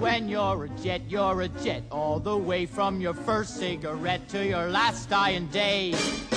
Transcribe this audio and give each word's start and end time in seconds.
When 0.00 0.30
you're 0.30 0.64
a 0.64 0.68
jet, 0.82 1.02
you're 1.10 1.42
a 1.42 1.48
jet, 1.48 1.82
all 1.90 2.18
the 2.20 2.34
way 2.34 2.64
from 2.64 3.02
your 3.02 3.12
first 3.12 3.58
cigarette 3.58 4.26
to 4.30 4.42
your 4.42 4.70
last 4.70 5.10
dying 5.10 5.46
day. 5.48 5.92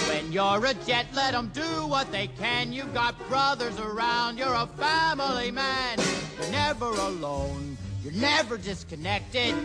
When 0.10 0.34
you're 0.34 0.66
a 0.66 0.74
jet, 0.86 1.06
let 1.16 1.32
them 1.32 1.50
do 1.54 1.88
what 1.88 2.12
they 2.12 2.28
can. 2.28 2.74
You've 2.74 2.94
got 2.94 3.18
brothers 3.30 3.80
around, 3.80 4.38
you're 4.38 4.54
a 4.54 4.68
family 4.68 5.50
man. 5.50 5.98
You're 6.42 6.52
never 6.52 6.88
alone, 6.88 7.78
you're 8.04 8.12
never 8.12 8.58
disconnected. 8.58 9.56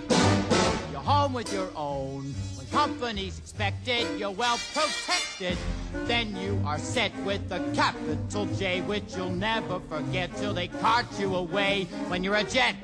You're 0.92 1.00
home 1.00 1.32
with 1.32 1.52
your 1.52 1.68
own. 1.74 2.32
When 2.56 2.66
company's 2.68 3.36
expected, 3.40 4.06
you're 4.16 4.30
well 4.30 4.60
protected. 4.74 5.58
Then 6.06 6.36
you 6.36 6.62
are 6.64 6.78
set 6.78 7.12
with 7.24 7.50
a 7.50 7.58
capital 7.74 8.46
J, 8.46 8.80
which 8.82 9.16
you'll 9.16 9.30
never 9.30 9.80
forget 9.80 10.36
till 10.36 10.54
they 10.54 10.68
cart 10.68 11.06
you 11.18 11.34
away. 11.34 11.88
When 12.06 12.22
you're 12.22 12.36
a 12.36 12.44
jet, 12.44 12.76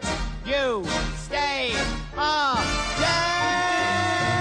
you 0.45 0.85
stay 1.17 1.73
a 2.19 2.55
jet. 2.99 4.35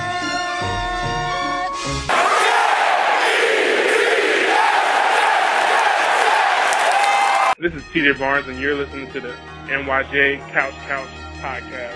This 7.59 7.73
is 7.73 7.83
Peter 7.93 8.13
Barnes, 8.13 8.47
and 8.49 8.59
you're 8.59 8.75
listening 8.75 9.09
to 9.11 9.21
the 9.21 9.33
NYJ 9.67 10.39
Couch 10.49 10.73
Scouts 10.83 11.09
podcast. 11.39 11.95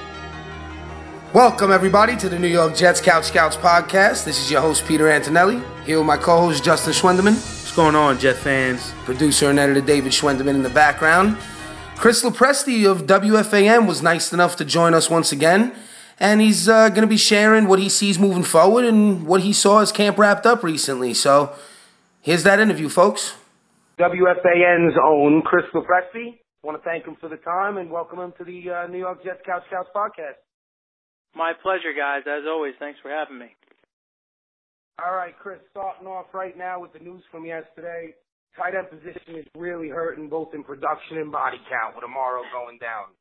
Welcome, 1.33 1.71
everybody, 1.71 2.15
to 2.15 2.29
the 2.29 2.39
New 2.39 2.47
York 2.47 2.73
Jets 2.73 3.01
Couch 3.01 3.25
Scouts 3.25 3.57
podcast. 3.57 4.23
This 4.23 4.39
is 4.39 4.49
your 4.49 4.61
host, 4.61 4.85
Peter 4.87 5.09
Antonelli, 5.09 5.61
here 5.85 5.97
with 5.97 6.07
my 6.07 6.15
co 6.15 6.39
host, 6.39 6.63
Justin 6.63 6.93
Schwendeman, 6.93 7.33
What's 7.33 7.75
going 7.75 7.95
on, 7.95 8.17
Jet 8.17 8.37
fans? 8.37 8.93
producer 9.03 9.49
and 9.49 9.59
editor 9.59 9.81
David 9.81 10.13
Schwendeman 10.13 10.55
in 10.55 10.63
the 10.63 10.69
background. 10.69 11.37
Chris 11.97 12.23
Lopresti 12.23 12.85
of 12.85 13.07
WFAN 13.07 13.87
was 13.87 14.03
nice 14.03 14.31
enough 14.31 14.55
to 14.57 14.63
join 14.63 14.93
us 14.93 15.09
once 15.09 15.31
again, 15.31 15.73
and 16.19 16.39
he's 16.39 16.69
uh, 16.69 16.89
going 16.89 17.01
to 17.01 17.07
be 17.07 17.17
sharing 17.17 17.67
what 17.67 17.79
he 17.79 17.89
sees 17.89 18.19
moving 18.19 18.43
forward 18.43 18.85
and 18.85 19.25
what 19.25 19.41
he 19.41 19.51
saw 19.51 19.79
as 19.79 19.91
camp 19.91 20.19
wrapped 20.19 20.45
up 20.45 20.61
recently. 20.61 21.15
So 21.15 21.55
here's 22.21 22.43
that 22.43 22.59
interview, 22.59 22.87
folks. 22.87 23.33
WFAN's 23.99 24.95
own 25.03 25.41
Chris 25.41 25.65
Lopresti. 25.73 26.37
Want 26.61 26.77
to 26.77 26.83
thank 26.87 27.03
him 27.03 27.17
for 27.19 27.29
the 27.29 27.37
time 27.37 27.77
and 27.77 27.89
welcome 27.89 28.19
him 28.19 28.31
to 28.37 28.43
the 28.43 28.69
uh, 28.69 28.87
New 28.87 28.99
York 28.99 29.23
Jets 29.23 29.41
Couch 29.43 29.63
Scouts 29.67 29.89
podcast. 29.95 30.37
My 31.33 31.53
pleasure, 31.63 31.93
guys. 31.97 32.21
As 32.27 32.45
always, 32.47 32.75
thanks 32.77 32.99
for 33.01 33.09
having 33.09 33.39
me. 33.39 33.55
All 35.03 35.15
right, 35.15 35.33
Chris, 35.41 35.57
starting 35.71 36.05
off 36.07 36.27
right 36.31 36.55
now 36.55 36.79
with 36.79 36.93
the 36.93 36.99
news 36.99 37.23
from 37.31 37.45
yesterday. 37.45 38.13
Tight 38.55 38.73
end 38.73 38.89
position 38.89 39.37
is 39.37 39.45
really 39.55 39.89
hurting 39.89 40.29
both 40.29 40.53
in 40.53 40.63
production 40.63 41.17
and 41.17 41.31
body 41.31 41.57
count 41.69 41.95
with 41.95 42.03
Amaro 42.03 42.41
going 42.53 42.79
down. 42.79 43.13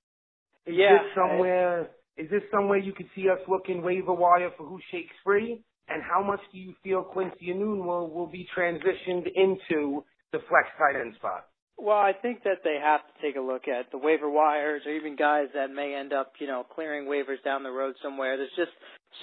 Is 0.66 0.74
Yeah, 0.76 0.98
this 0.98 1.14
somewhere 1.14 1.90
is 2.16 2.30
this 2.30 2.42
somewhere 2.50 2.78
you 2.78 2.92
could 2.92 3.08
see 3.14 3.28
us 3.28 3.38
looking 3.46 3.82
waiver 3.82 4.14
wire 4.14 4.50
for 4.56 4.66
who 4.66 4.78
shakes 4.90 5.14
free? 5.22 5.62
And 5.88 6.02
how 6.02 6.22
much 6.22 6.40
do 6.52 6.58
you 6.58 6.74
feel 6.82 7.02
Quincy 7.02 7.48
Enunwa 7.48 7.86
will, 7.86 8.10
will 8.10 8.26
be 8.26 8.46
transitioned 8.56 9.26
into 9.36 10.02
the 10.32 10.38
flex 10.48 10.66
tight 10.78 11.00
end 11.00 11.14
spot? 11.16 11.46
Well, 11.78 11.98
I 11.98 12.12
think 12.20 12.42
that 12.44 12.64
they 12.64 12.78
have 12.82 13.00
to 13.00 13.12
take 13.22 13.36
a 13.36 13.40
look 13.40 13.68
at 13.68 13.90
the 13.92 13.98
waiver 13.98 14.30
wires 14.30 14.82
or 14.86 14.92
even 14.92 15.14
guys 15.14 15.48
that 15.54 15.70
may 15.70 15.94
end 15.94 16.12
up, 16.12 16.32
you 16.40 16.46
know, 16.46 16.64
clearing 16.64 17.06
waivers 17.06 17.44
down 17.44 17.62
the 17.62 17.70
road 17.70 17.94
somewhere. 18.02 18.36
There's 18.38 18.48
just 18.56 18.72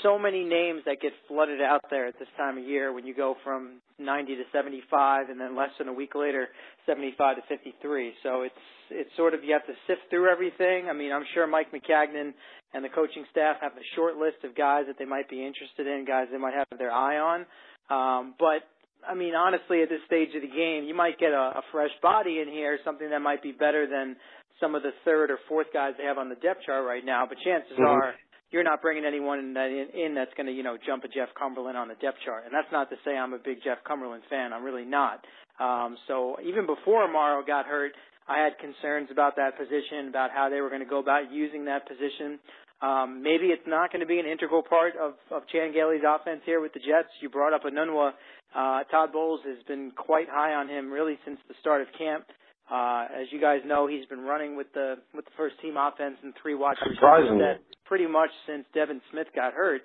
so 0.02 0.18
many 0.18 0.44
names 0.44 0.82
that 0.86 1.02
get 1.02 1.12
flooded 1.28 1.62
out 1.62 1.82
there 1.90 2.08
at 2.08 2.18
this 2.20 2.28
time 2.38 2.58
of 2.58 2.64
year 2.64 2.92
when 2.94 3.06
you 3.06 3.14
go 3.14 3.36
from 3.44 3.82
90 4.00 4.36
to 4.36 4.44
75 4.52 5.30
and 5.30 5.40
then 5.40 5.56
less 5.56 5.70
than 5.78 5.88
a 5.88 5.94
week 5.94 6.16
later 6.16 6.48
75 6.86 7.38
to 7.38 7.42
53. 7.48 8.14
So 8.24 8.42
it's 8.42 8.56
it's 8.90 9.10
sort 9.16 9.34
of 9.34 9.44
you 9.44 9.54
have 9.54 9.66
to 9.66 9.74
sift 9.88 10.02
through 10.10 10.30
everything. 10.32 10.90
I 10.90 10.94
mean, 10.94 11.12
I'm 11.12 11.26
sure 11.34 11.48
Mike 11.48 11.72
Maccagnan 11.72 12.34
and 12.74 12.84
the 12.84 12.90
coaching 12.90 13.26
staff 13.32 13.58
have 13.62 13.74
a 13.74 13.86
short 13.96 14.18
list 14.18 14.44
of 14.44 14.56
guys 14.56 14.86
that 14.88 14.98
they 15.00 15.06
might 15.06 15.30
be 15.30 15.46
interested 15.46 15.88
in, 15.88 16.06
guys 16.06 16.28
they 16.32 16.38
might 16.38 16.54
have 16.54 16.68
their 16.78 16.92
eye 16.92 17.18
on. 17.18 17.46
Um, 17.90 18.36
but 18.40 18.64
I 19.08 19.16
mean, 19.16 19.36
honestly, 19.36 19.82
at 19.82 19.90
this 19.90 20.02
stage 20.06 20.30
of 20.36 20.42
the 20.42 20.48
game, 20.48 20.86
you 20.86 20.96
might 20.96 21.20
get 21.20 21.32
a, 21.32 21.60
a 21.60 21.62
fresh 21.72 21.92
body 22.02 22.40
in 22.40 22.48
here, 22.48 22.80
something 22.84 23.10
that 23.10 23.20
might 23.20 23.44
be 23.44 23.52
better 23.52 23.86
than 23.88 24.16
some 24.60 24.76
of 24.76 24.84
the 24.84 24.92
third 25.04 25.30
or 25.30 25.40
fourth 25.50 25.68
guys 25.74 25.94
they 25.98 26.06
have 26.06 26.18
on 26.18 26.30
the 26.30 26.36
depth 26.36 26.62
chart 26.66 26.86
right 26.86 27.04
now. 27.04 27.26
But 27.28 27.38
chances 27.44 27.78
Mhm. 27.78 27.88
are 27.88 28.16
you're 28.54 28.64
not 28.64 28.82
bringing 28.82 29.04
anyone 29.04 29.40
in, 29.40 29.54
that 29.56 29.74
in, 29.74 29.90
in 29.98 30.16
that's 30.16 30.32
going 30.38 30.46
to, 30.46 30.54
you 30.54 30.62
know, 30.62 30.78
jump 30.86 31.04
a 31.04 31.08
Jeff 31.10 31.34
Cumberland 31.34 31.76
on 31.76 31.90
the 31.90 31.98
depth 31.98 32.22
chart. 32.24 32.46
And 32.46 32.54
that's 32.54 32.72
not 32.72 32.90
to 32.92 32.96
say 33.04 33.18
I'm 33.18 33.34
a 33.34 33.42
big 33.42 33.58
Jeff 33.66 33.80
Cumberland 33.84 34.22
fan. 34.30 34.54
I'm 34.54 34.64
really 34.64 34.86
not. 34.86 35.26
Um, 35.60 35.98
so 36.08 36.38
even 36.46 36.70
before 36.70 37.02
Amaro 37.02 37.46
got 37.46 37.66
hurt, 37.66 37.92
I 38.30 38.40
had 38.40 38.54
concerns 38.62 39.10
about 39.12 39.36
that 39.36 39.58
position, 39.58 40.08
about 40.08 40.30
how 40.30 40.50
they 40.50 40.62
were 40.62 40.70
going 40.70 40.86
to 40.86 40.88
go 40.88 41.00
about 41.00 41.34
using 41.34 41.66
that 41.66 41.88
position. 41.90 42.40
Um, 42.82 43.24
maybe 43.24 43.48
it's 43.48 43.66
not 43.66 43.92
going 43.92 44.02
to 44.02 44.06
be 44.06 44.20
an 44.20 44.26
integral 44.26 44.62
part 44.62 44.94
of, 45.02 45.14
of 45.32 45.48
Chan 45.50 45.74
Gailey's 45.74 46.06
offense 46.06 46.42
here 46.46 46.62
with 46.62 46.74
the 46.74 46.80
Jets. 46.80 47.10
You 47.22 47.30
brought 47.30 47.54
up 47.54 47.64
Enunwa. 47.64 48.12
Uh, 48.54 48.84
Todd 48.92 49.12
Bowles 49.12 49.42
has 49.48 49.58
been 49.68 49.92
quite 49.98 50.28
high 50.30 50.54
on 50.54 50.70
him 50.70 50.92
really 50.92 51.18
since 51.26 51.40
the 51.48 51.56
start 51.60 51.82
of 51.82 51.88
camp. 51.98 52.26
Uh, 52.72 53.06
as 53.12 53.28
you 53.32 53.42
guys 53.42 53.60
know, 53.66 53.88
he's 53.88 54.06
been 54.06 54.22
running 54.22 54.56
with 54.56 54.72
the 54.74 54.96
with 55.14 55.26
the 55.26 55.36
first 55.36 55.56
team 55.62 55.76
offense 55.76 56.16
and 56.24 56.34
three 56.42 56.56
wide 56.56 56.76
receivers 56.80 57.60
pretty 57.86 58.08
much 58.08 58.30
since 58.48 58.66
Devin 58.74 59.02
Smith 59.12 59.28
got 59.36 59.54
hurt. 59.54 59.82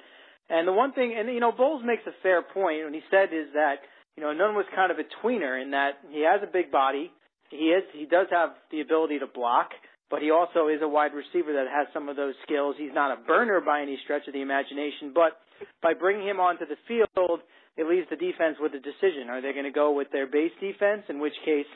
And 0.48 0.66
the 0.66 0.72
one 0.72 0.92
thing, 0.92 1.14
and 1.18 1.28
you 1.28 1.40
know, 1.40 1.52
Bowles 1.52 1.82
makes 1.84 2.02
a 2.06 2.14
fair 2.22 2.40
point 2.42 2.84
when 2.84 2.94
he 2.94 3.02
said 3.10 3.34
is 3.34 3.52
that 3.54 3.82
you 4.16 4.22
know 4.22 4.32
Nunn 4.32 4.54
was 4.54 4.64
kind 4.74 4.90
of 4.90 4.98
a 4.98 5.06
tweener 5.20 5.60
in 5.60 5.72
that 5.72 5.98
he 6.10 6.24
has 6.24 6.40
a 6.42 6.50
big 6.50 6.70
body, 6.70 7.10
he 7.50 7.74
is 7.74 7.84
he 7.92 8.06
does 8.06 8.26
have 8.30 8.50
the 8.70 8.80
ability 8.80 9.18
to 9.18 9.26
block, 9.26 9.70
but 10.10 10.22
he 10.22 10.30
also 10.30 10.68
is 10.68 10.80
a 10.80 10.88
wide 10.88 11.12
receiver 11.12 11.52
that 11.52 11.66
has 11.68 11.88
some 11.92 12.08
of 12.08 12.16
those 12.16 12.34
skills. 12.44 12.76
He's 12.78 12.94
not 12.94 13.10
a 13.10 13.20
burner 13.20 13.60
by 13.60 13.82
any 13.82 13.98
stretch 14.04 14.26
of 14.26 14.32
the 14.32 14.40
imagination, 14.40 15.12
but 15.14 15.36
by 15.82 15.94
bringing 15.94 16.26
him 16.26 16.40
onto 16.40 16.64
the 16.64 16.78
field, 16.86 17.40
it 17.76 17.86
leaves 17.86 18.06
the 18.10 18.16
defense 18.16 18.56
with 18.60 18.72
a 18.74 18.80
decision. 18.80 19.28
Are 19.28 19.40
they 19.40 19.52
going 19.52 19.68
to 19.68 19.74
go 19.74 19.92
with 19.92 20.08
their 20.12 20.26
base 20.26 20.52
defense, 20.60 21.02
in 21.08 21.20
which 21.20 21.34
case, 21.44 21.68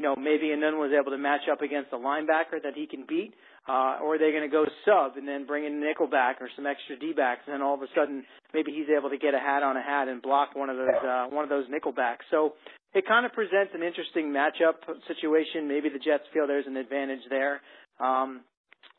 you 0.00 0.06
know, 0.08 0.16
maybe 0.16 0.48
Enunwa's 0.48 0.96
able 0.98 1.12
to 1.12 1.18
match 1.18 1.44
up 1.52 1.60
against 1.60 1.92
a 1.92 1.96
linebacker 1.96 2.56
that 2.64 2.72
he 2.74 2.86
can 2.86 3.04
beat, 3.06 3.34
uh, 3.68 4.00
or 4.00 4.14
are 4.14 4.18
they 4.18 4.30
going 4.32 4.48
to 4.48 4.48
go 4.48 4.64
sub 4.86 5.18
and 5.18 5.28
then 5.28 5.44
bring 5.44 5.66
in 5.66 5.76
nickelback 5.76 6.40
or 6.40 6.48
some 6.56 6.64
extra 6.64 6.98
D-backs, 6.98 7.42
and 7.44 7.52
then 7.52 7.60
all 7.60 7.74
of 7.74 7.82
a 7.82 7.90
sudden 7.94 8.24
maybe 8.54 8.72
he's 8.72 8.88
able 8.88 9.10
to 9.10 9.18
get 9.18 9.34
a 9.34 9.38
hat 9.38 9.62
on 9.62 9.76
a 9.76 9.82
hat 9.82 10.08
and 10.08 10.22
block 10.22 10.56
one 10.56 10.70
of 10.70 10.78
those 10.78 11.04
uh, 11.04 11.26
one 11.28 11.44
of 11.44 11.50
those 11.50 11.66
nickelbacks. 11.68 12.24
So 12.30 12.54
it 12.94 13.06
kind 13.06 13.26
of 13.26 13.32
presents 13.32 13.72
an 13.74 13.82
interesting 13.82 14.32
matchup 14.32 14.80
situation. 15.06 15.68
Maybe 15.68 15.90
the 15.90 16.00
Jets 16.00 16.24
feel 16.32 16.46
there's 16.46 16.66
an 16.66 16.78
advantage 16.78 17.20
there. 17.28 17.60
Um, 18.00 18.40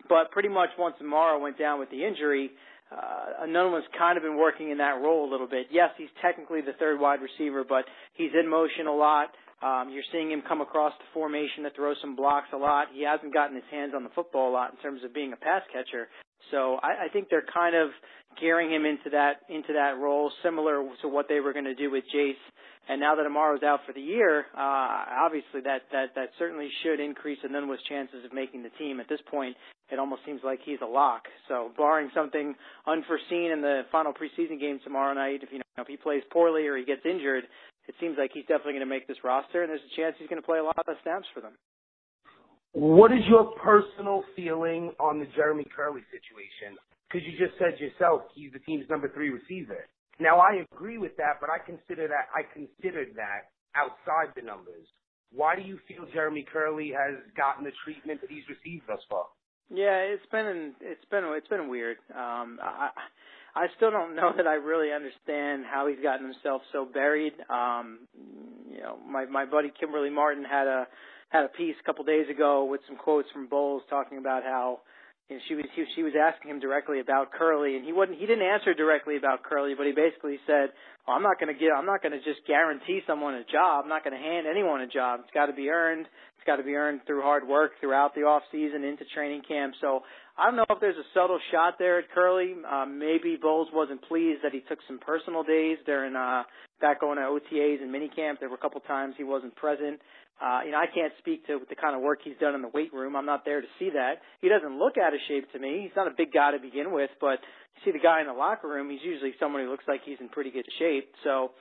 but 0.08 0.30
pretty 0.30 0.50
much 0.50 0.70
once 0.78 0.98
Amaro 1.02 1.42
went 1.42 1.58
down 1.58 1.80
with 1.80 1.90
the 1.90 2.06
injury, 2.06 2.52
uh, 2.92 3.48
Enunwa's 3.48 3.90
kind 3.98 4.18
of 4.18 4.24
been 4.24 4.38
working 4.38 4.70
in 4.70 4.78
that 4.78 5.02
role 5.02 5.28
a 5.28 5.32
little 5.32 5.48
bit. 5.48 5.68
Yes, 5.72 5.90
he's 5.98 6.14
technically 6.22 6.62
the 6.62 6.74
third 6.78 7.00
wide 7.00 7.22
receiver, 7.22 7.64
but 7.68 7.86
he's 8.14 8.32
in 8.40 8.48
motion 8.48 8.86
a 8.86 8.94
lot. 8.94 9.30
Um, 9.62 9.90
you're 9.94 10.08
seeing 10.12 10.32
him 10.32 10.42
come 10.48 10.62
across 10.62 10.94
the 10.98 11.06
formation 11.14 11.64
to 11.64 11.70
throw 11.72 11.94
some 12.02 12.16
blocks 12.16 12.48
a 12.54 12.58
lot. 12.58 12.88
He 12.94 13.04
hasn't 13.04 13.34
gotten 13.34 13.56
his 13.56 13.66
hands 13.70 13.94
on 13.96 14.04
the 14.04 14.10
football 14.16 14.50
a 14.50 14.54
lot 14.54 14.72
in 14.72 14.78
terms 14.78 15.04
of 15.04 15.14
being 15.14 15.34
a 15.34 15.38
pass 15.38 15.62
catcher. 15.72 16.08
So 16.50 16.80
I, 16.82 17.06
I 17.06 17.08
think 17.14 17.28
they're 17.30 17.46
kind 17.54 17.76
of 17.76 17.90
gearing 18.40 18.72
him 18.72 18.86
into 18.86 19.10
that 19.12 19.42
into 19.50 19.74
that 19.74 20.00
role, 20.00 20.32
similar 20.44 20.84
to 21.02 21.08
what 21.08 21.28
they 21.30 21.40
were 21.40 21.54
going 21.54 21.66
to 21.66 21.76
do 21.76 21.92
with 21.92 22.04
Jace. 22.16 22.42
And 22.90 23.00
now 23.00 23.16
that 23.16 23.26
Amaro's 23.26 23.62
out 23.62 23.82
for 23.86 23.94
the 23.94 24.02
year, 24.02 24.46
uh, 24.58 25.06
obviously 25.24 25.62
that 25.64 25.84
that 25.92 26.16
that 26.16 26.30
certainly 26.40 26.70
should 26.84 27.00
increase 27.00 27.38
Enunwa's 27.46 27.82
chances 27.88 28.26
of 28.26 28.34
making 28.34 28.64
the 28.64 28.72
team. 28.80 29.00
At 29.00 29.08
this 29.08 29.22
point, 29.30 29.56
it 29.92 30.00
almost 30.00 30.22
seems 30.26 30.42
like 30.44 30.60
he's 30.66 30.80
a 30.82 30.88
lock. 30.88 31.24
So 31.48 31.72
barring 31.78 32.10
something 32.16 32.56
unforeseen 32.88 33.52
in 33.52 33.62
the 33.62 33.82
final 33.92 34.14
preseason 34.14 34.60
game 34.60 34.80
tomorrow 34.84 35.14
night, 35.14 35.42
if 35.44 35.52
you 35.52 35.60
know 35.60 35.84
if 35.84 35.88
he 35.88 35.98
plays 35.98 36.24
poorly 36.32 36.66
or 36.66 36.78
he 36.78 36.86
gets 36.86 37.06
injured, 37.06 37.44
it 37.92 38.00
seems 38.00 38.16
like 38.16 38.32
he's 38.32 38.48
definitely 38.48 38.80
going 38.80 38.88
to 38.88 38.94
make 38.96 39.04
this 39.04 39.20
roster, 39.20 39.68
and 39.68 39.70
there's 39.70 39.84
a 39.84 39.96
chance 40.00 40.16
he's 40.16 40.32
going 40.32 40.40
to 40.40 40.48
play 40.48 40.60
a 40.60 40.64
lot 40.64 40.80
of 40.80 40.96
snaps 41.04 41.28
for 41.36 41.44
them. 41.44 41.60
What 42.72 43.12
is 43.12 43.20
your 43.28 43.52
personal 43.60 44.24
feeling 44.34 44.96
on 44.96 45.20
the 45.20 45.28
Jeremy 45.36 45.68
Kerley 45.68 46.08
situation? 46.08 46.80
Because 47.12 47.28
you 47.28 47.36
just 47.36 47.60
said 47.60 47.76
yourself 47.84 48.32
he's 48.32 48.56
the 48.56 48.64
team's 48.64 48.88
number 48.88 49.12
three 49.12 49.28
receiver. 49.28 49.92
Now 50.24 50.40
I 50.40 50.64
agree 50.72 50.98
with 50.98 51.18
that, 51.18 51.44
but 51.44 51.50
I 51.52 51.60
consider 51.60 52.08
that 52.08 52.32
I 52.32 52.48
considered 52.48 53.12
that 53.20 53.52
outside 53.76 54.32
the 54.40 54.42
numbers. 54.42 54.88
Why 55.36 55.60
do 55.60 55.64
you 55.64 55.80
feel 55.84 56.08
Jeremy 56.14 56.46
Kerley 56.48 56.96
has 56.96 57.20
gotten 57.36 57.66
the 57.68 57.76
treatment 57.84 58.22
that 58.22 58.32
he's 58.32 58.48
received 58.48 58.88
thus 58.88 59.04
far? 59.10 59.28
Yeah, 59.68 60.00
it's 60.08 60.26
been 60.32 60.72
it's 60.80 61.04
been 61.12 61.28
it's 61.36 61.48
been 61.48 61.68
weird. 61.68 61.98
Um, 62.16 62.56
I 62.64 62.92
I 63.56 63.68
still 63.76 63.92
don't 63.92 64.16
know 64.16 64.32
that 64.36 64.48
I 64.48 64.56
really 64.56 64.92
understand 64.92 65.66
how 65.70 65.88
he's 65.88 66.00
gotten 66.02 66.26
himself 66.26 66.62
so 66.72 66.86
buried. 66.86 67.34
Um, 67.50 68.00
you 68.72 68.80
know, 68.80 68.98
my 69.08 69.26
my 69.26 69.46
buddy 69.46 69.72
Kimberly 69.78 70.10
Martin 70.10 70.44
had 70.44 70.68
a 70.68 70.88
had 71.30 71.46
a 71.46 71.50
piece 71.50 71.76
a 71.82 71.86
couple 71.86 72.04
days 72.06 72.30
ago 72.30 72.66
with 72.66 72.82
some 72.88 72.98
quotes 72.98 73.30
from 73.32 73.48
Bowles 73.48 73.84
talking 73.90 74.18
about 74.18 74.44
how 74.44 74.80
know, 75.36 75.42
she 75.48 75.56
was 75.56 75.66
he, 75.76 75.84
she 75.96 76.04
was 76.04 76.14
asking 76.18 76.52
him 76.52 76.60
directly 76.60 77.00
about 77.00 77.32
Kerley, 77.32 77.76
and 77.76 77.86
he 77.86 77.94
wouldn't 77.94 78.18
he 78.20 78.26
didn't 78.26 78.46
answer 78.46 78.74
directly 78.74 79.18
about 79.18 79.44
Kerley, 79.44 79.76
but 79.78 79.86
he 79.86 79.94
basically 79.94 80.40
said, 80.46 80.72
well, 81.08 81.16
"I'm 81.16 81.24
not 81.24 81.40
going 81.40 81.54
to 81.54 81.60
get 81.60 81.70
I'm 81.76 81.86
not 81.86 82.02
going 82.02 82.14
to 82.14 82.24
just 82.24 82.46
guarantee 82.48 83.02
someone 83.06 83.36
a 83.36 83.46
job. 83.46 83.84
I'm 83.84 83.90
not 83.90 84.04
going 84.04 84.18
to 84.18 84.22
hand 84.22 84.48
anyone 84.50 84.82
a 84.82 84.88
job. 84.88 85.22
It's 85.24 85.34
got 85.34 85.48
to 85.48 85.54
be 85.54 85.70
earned. 85.70 86.06
It's 86.38 86.48
got 86.48 86.58
to 86.58 86.64
be 86.64 86.74
earned 86.74 87.02
through 87.06 87.22
hard 87.22 87.48
work 87.48 87.74
throughout 87.80 88.16
the 88.16 88.22
off 88.22 88.44
season 88.52 88.84
into 88.84 89.06
training 89.14 89.44
camp." 89.48 89.76
So 89.82 90.02
I 90.38 90.46
don't 90.46 90.56
know 90.56 90.66
if 90.70 90.80
there's 90.80 90.98
a 90.98 91.08
subtle 91.14 91.40
shot 91.52 91.76
there 91.78 92.00
at 92.00 92.06
Kerley. 92.16 92.56
Uh, 92.66 92.86
maybe 92.86 93.38
Bowles 93.42 93.68
wasn't 93.74 94.02
pleased 94.04 94.44
that 94.44 94.54
he 94.54 94.62
took 94.68 94.80
some 94.88 95.00
personal 95.00 95.44
days 95.44 95.78
during 95.86 96.16
uh, 96.16 96.44
back 96.80 97.02
going 97.02 97.18
to 97.18 97.24
OTAs 97.24 97.82
and 97.82 97.94
minicamp. 97.94 98.40
There 98.40 98.50
were 98.50 98.56
a 98.56 98.64
couple 98.64 98.82
times 98.82 99.16
he 99.18 99.24
wasn't 99.24 99.56
present. 99.56 100.00
Uh, 100.40 100.62
you 100.66 100.72
know, 100.72 100.78
I 100.78 100.88
can't 100.88 101.14
speak 101.20 101.46
to 101.48 101.60
the 101.70 101.76
kind 101.76 101.96
of 101.96 102.02
work 102.02 102.20
he's 102.24 102.38
done 102.40 102.56
in 102.56 102.62
the 102.62 102.72
weight 102.74 102.94
room. 102.94 103.16
I'm 103.16 103.26
not 103.26 103.46
there 103.46 103.62
to 103.62 103.68
see 103.78 103.90
that. 103.94 104.22
He 104.42 104.50
doesn't 104.50 104.78
look 104.78 104.98
out 104.98 105.14
of 105.14 105.20
shape 105.28 105.52
to 105.54 105.60
me. 105.60 105.82
He's 105.84 105.96
not 105.96 106.08
a 106.08 106.16
big 106.16 106.34
guy 106.34 106.52
to 106.52 106.60
begin 106.60 106.92
with, 106.92 107.10
but 107.20 107.38
you 107.76 107.80
see 107.86 107.92
the 107.92 108.02
guy 108.02 108.22
in 108.22 108.28
the 108.28 108.34
locker 108.34 108.68
room, 108.68 108.90
he's 108.90 109.04
usually 109.04 109.34
someone 109.40 109.62
who 109.62 109.70
looks 109.70 109.86
like 109.88 110.02
he's 110.04 110.18
in 110.20 110.30
pretty 110.30 110.52
good 110.52 110.66
shape. 110.80 111.14
So, 111.24 111.52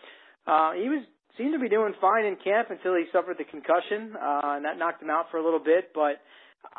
uh, 0.46 0.72
he 0.72 0.88
was, 0.88 1.04
seemed 1.36 1.52
to 1.52 1.60
be 1.60 1.68
doing 1.68 1.92
fine 2.00 2.24
in 2.24 2.36
camp 2.36 2.70
until 2.70 2.96
he 2.96 3.04
suffered 3.12 3.36
the 3.38 3.44
concussion, 3.44 4.16
uh, 4.16 4.56
and 4.56 4.64
that 4.64 4.78
knocked 4.78 5.02
him 5.02 5.10
out 5.10 5.26
for 5.30 5.36
a 5.36 5.44
little 5.44 5.62
bit, 5.62 5.92
but 5.94 6.20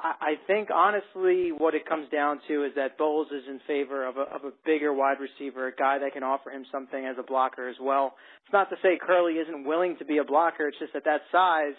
I 0.04 0.34
think 0.48 0.70
honestly, 0.74 1.52
what 1.56 1.76
it 1.76 1.86
comes 1.88 2.10
down 2.10 2.40
to 2.48 2.66
is 2.66 2.72
that 2.76 2.98
Bowles 2.98 3.28
is 3.28 3.44
in 3.48 3.60
favor 3.68 4.08
of 4.08 4.18
a, 4.18 4.22
of 4.22 4.46
a 4.46 4.52
bigger 4.66 4.94
wide 4.94 5.18
receiver, 5.20 5.68
a 5.68 5.76
guy 5.76 5.98
that 6.00 6.14
can 6.14 6.24
offer 6.24 6.50
him 6.50 6.66
something 6.72 7.06
as 7.06 7.18
a 7.20 7.24
blocker 7.24 7.68
as 7.68 7.76
well. 7.82 8.14
It's 8.46 8.54
not 8.54 8.70
to 8.70 8.76
say 8.82 8.98
Kerley 8.98 9.42
isn't 9.42 9.66
willing 9.66 9.98
to 9.98 10.06
be 10.06 10.18
a 10.18 10.24
blocker. 10.24 10.68
It's 10.68 10.80
just 10.80 10.96
at 10.96 11.04
that 11.06 11.22
size, 11.32 11.76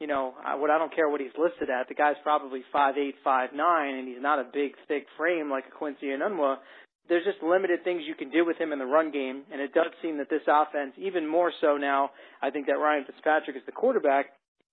you 0.00 0.06
know, 0.06 0.34
what 0.56 0.70
I 0.70 0.78
don't 0.78 0.94
care 0.94 1.08
what 1.08 1.20
he's 1.20 1.34
listed 1.38 1.70
at. 1.70 1.88
The 1.88 1.94
guy's 1.94 2.16
probably 2.22 2.62
five 2.72 2.96
eight, 2.96 3.16
five 3.22 3.50
nine, 3.54 3.94
and 3.94 4.08
he's 4.08 4.22
not 4.22 4.38
a 4.38 4.44
big, 4.52 4.72
thick 4.88 5.06
frame 5.16 5.50
like 5.50 5.64
a 5.66 5.76
Quincy 5.76 6.06
Enunwa. 6.06 6.56
There's 7.08 7.24
just 7.24 7.42
limited 7.42 7.82
things 7.82 8.02
you 8.06 8.14
can 8.14 8.30
do 8.30 8.46
with 8.46 8.58
him 8.58 8.72
in 8.72 8.78
the 8.78 8.86
run 8.86 9.10
game, 9.10 9.42
and 9.52 9.60
it 9.60 9.74
does 9.74 9.90
seem 10.02 10.18
that 10.18 10.30
this 10.30 10.46
offense, 10.46 10.92
even 10.98 11.26
more 11.26 11.52
so 11.60 11.76
now, 11.76 12.10
I 12.40 12.50
think 12.50 12.66
that 12.66 12.78
Ryan 12.78 13.04
Fitzpatrick 13.04 13.56
is 13.56 13.62
the 13.66 13.72
quarterback 13.72 14.26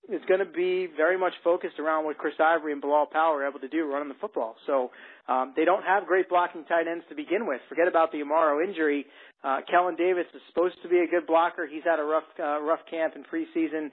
is 0.08 0.22
going 0.26 0.40
to 0.40 0.46
be 0.50 0.88
very 0.96 1.18
much 1.18 1.34
focused 1.44 1.78
around 1.78 2.04
what 2.04 2.16
Chris 2.16 2.34
Ivory 2.40 2.72
and 2.72 2.80
Bilal 2.80 3.06
Powell 3.06 3.34
are 3.34 3.46
able 3.46 3.60
to 3.60 3.68
do 3.68 3.84
running 3.86 4.08
the 4.08 4.16
football. 4.20 4.56
So 4.66 4.90
um, 5.28 5.52
they 5.54 5.64
don't 5.64 5.84
have 5.84 6.06
great 6.06 6.28
blocking 6.28 6.64
tight 6.64 6.88
ends 6.88 7.04
to 7.10 7.14
begin 7.14 7.46
with. 7.46 7.60
Forget 7.68 7.88
about 7.88 8.10
the 8.12 8.18
Amaro 8.18 8.64
injury. 8.64 9.06
Uh, 9.44 9.60
Kellen 9.70 9.96
Davis 9.96 10.26
is 10.34 10.40
supposed 10.48 10.76
to 10.82 10.88
be 10.88 10.98
a 11.00 11.06
good 11.06 11.26
blocker. 11.26 11.66
He's 11.66 11.84
had 11.84 12.00
a 12.00 12.02
rough 12.04 12.24
uh, 12.40 12.60
rough 12.60 12.80
camp 12.90 13.14
in 13.16 13.22
preseason. 13.22 13.90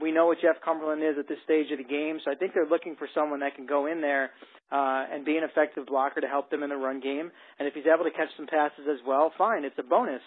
We 0.00 0.12
know 0.12 0.26
what 0.26 0.38
Jeff 0.40 0.62
Cumberland 0.64 1.02
is 1.02 1.16
at 1.18 1.26
this 1.26 1.38
stage 1.42 1.72
of 1.72 1.78
the 1.78 1.84
game, 1.84 2.20
so 2.24 2.30
I 2.30 2.36
think 2.36 2.54
they're 2.54 2.68
looking 2.68 2.94
for 2.94 3.08
someone 3.12 3.40
that 3.40 3.56
can 3.56 3.66
go 3.66 3.86
in 3.86 4.00
there 4.00 4.30
uh, 4.70 5.04
and 5.10 5.24
be 5.24 5.36
an 5.36 5.42
effective 5.42 5.86
blocker 5.86 6.20
to 6.20 6.28
help 6.28 6.48
them 6.48 6.62
in 6.62 6.70
the 6.70 6.76
run 6.76 7.00
game. 7.00 7.30
And 7.58 7.66
if 7.66 7.74
he's 7.74 7.90
able 7.92 8.04
to 8.04 8.10
catch 8.12 8.28
some 8.36 8.46
passes 8.46 8.86
as 8.88 8.98
well, 9.04 9.32
fine, 9.36 9.64
it's 9.64 9.74
a 9.78 9.82
bonus. 9.82 10.22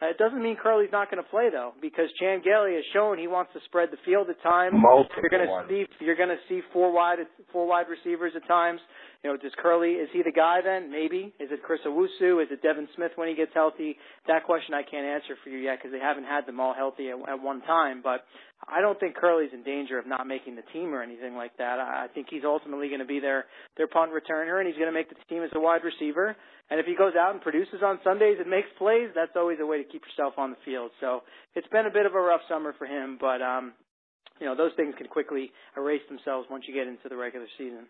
Uh, 0.00 0.06
it 0.06 0.18
doesn't 0.18 0.40
mean 0.42 0.56
Kerley's 0.56 0.92
not 0.92 1.10
going 1.10 1.22
to 1.22 1.28
play 1.28 1.50
though, 1.50 1.72
because 1.82 2.06
Chan 2.20 2.42
Gailey 2.44 2.74
has 2.74 2.84
shown 2.92 3.18
he 3.18 3.26
wants 3.26 3.52
to 3.54 3.60
spread 3.66 3.90
the 3.90 3.98
field 4.04 4.30
at 4.30 4.40
times. 4.42 4.74
Multiple 4.78 5.22
you're 5.22 5.30
going 5.30 5.48
to 5.48 5.66
see 5.66 6.04
you're 6.04 6.16
going 6.16 6.28
to 6.30 6.42
see 6.48 6.60
four 6.72 6.92
wide 6.92 7.18
four 7.52 7.66
wide 7.66 7.86
receivers 7.90 8.32
at 8.36 8.46
times. 8.46 8.80
You 9.24 9.30
know, 9.30 9.36
does 9.36 9.50
Kerley 9.58 10.00
is 10.00 10.08
he 10.12 10.22
the 10.22 10.30
guy 10.30 10.60
then? 10.62 10.92
Maybe 10.92 11.34
is 11.40 11.50
it 11.50 11.64
Chris 11.64 11.80
Owusu? 11.84 12.40
Is 12.40 12.48
it 12.52 12.62
Devin 12.62 12.86
Smith 12.94 13.10
when 13.16 13.28
he 13.28 13.34
gets 13.34 13.50
healthy? 13.52 13.98
That 14.28 14.44
question 14.44 14.74
I 14.74 14.82
can't 14.82 15.04
answer 15.04 15.34
for 15.42 15.50
you 15.50 15.58
yet 15.58 15.78
because 15.78 15.90
they 15.90 15.98
haven't 15.98 16.30
had 16.30 16.46
them 16.46 16.60
all 16.60 16.74
healthy 16.74 17.10
at, 17.10 17.18
at 17.28 17.42
one 17.42 17.60
time. 17.62 18.00
But 18.00 18.22
I 18.66 18.80
don't 18.80 18.98
think 19.00 19.16
Kerley's 19.18 19.52
in 19.52 19.64
danger 19.64 19.98
of 19.98 20.06
not 20.06 20.28
making 20.28 20.54
the 20.54 20.66
team 20.72 20.94
or 20.94 21.02
anything 21.02 21.34
like 21.34 21.56
that. 21.58 21.80
I, 21.82 22.04
I 22.04 22.06
think 22.14 22.28
he's 22.30 22.44
ultimately 22.44 22.86
going 22.86 23.02
to 23.02 23.10
be 23.10 23.18
their 23.18 23.46
their 23.76 23.88
punt 23.88 24.12
returner, 24.12 24.62
and 24.62 24.68
he's 24.68 24.76
going 24.76 24.90
to 24.90 24.94
make 24.94 25.08
the 25.08 25.18
team 25.28 25.42
as 25.42 25.50
a 25.54 25.60
wide 25.60 25.82
receiver. 25.82 26.36
And 26.70 26.78
if 26.78 26.86
he 26.86 26.94
goes 26.94 27.14
out 27.18 27.32
and 27.32 27.40
produces 27.40 27.80
on 27.82 27.98
Sundays 28.04 28.36
and 28.40 28.50
makes 28.50 28.68
plays, 28.76 29.08
that's 29.14 29.32
always 29.36 29.58
a 29.60 29.66
way 29.66 29.82
to 29.82 29.88
keep 29.88 30.02
yourself 30.04 30.34
on 30.36 30.50
the 30.50 30.60
field. 30.64 30.90
So 31.00 31.22
it's 31.54 31.68
been 31.68 31.86
a 31.86 31.90
bit 31.90 32.04
of 32.04 32.14
a 32.14 32.20
rough 32.20 32.42
summer 32.48 32.74
for 32.76 32.86
him, 32.86 33.16
but 33.18 33.40
um, 33.40 33.72
you 34.40 34.46
know 34.46 34.54
those 34.54 34.72
things 34.76 34.94
can 34.98 35.06
quickly 35.08 35.50
erase 35.76 36.04
themselves 36.08 36.46
once 36.50 36.64
you 36.68 36.74
get 36.74 36.86
into 36.86 37.08
the 37.08 37.16
regular 37.16 37.46
season. 37.56 37.86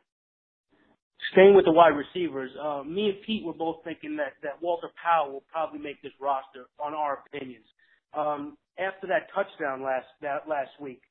Staying 1.32 1.56
with 1.56 1.64
the 1.64 1.72
wide 1.72 1.98
receivers, 1.98 2.50
uh, 2.62 2.84
me 2.86 3.10
and 3.10 3.19
Pete 3.26 3.44
were 3.44 3.52
both 3.52 3.82
thinking 3.82 4.16
that 4.16 4.38
that 4.42 4.62
Walter 4.62 4.88
Powell 5.02 5.32
will 5.32 5.44
probably 5.50 5.81
make 5.81 6.00
this 6.00 6.12
roster, 6.20 6.70
on 6.78 6.94
our 6.94 7.24
opinions, 7.26 7.66
um, 8.14 8.56
after 8.78 9.08
that 9.08 9.26
touchdown 9.34 9.82
last 9.82 10.06
that 10.22 10.46
last 10.48 10.70
week. 10.81 11.02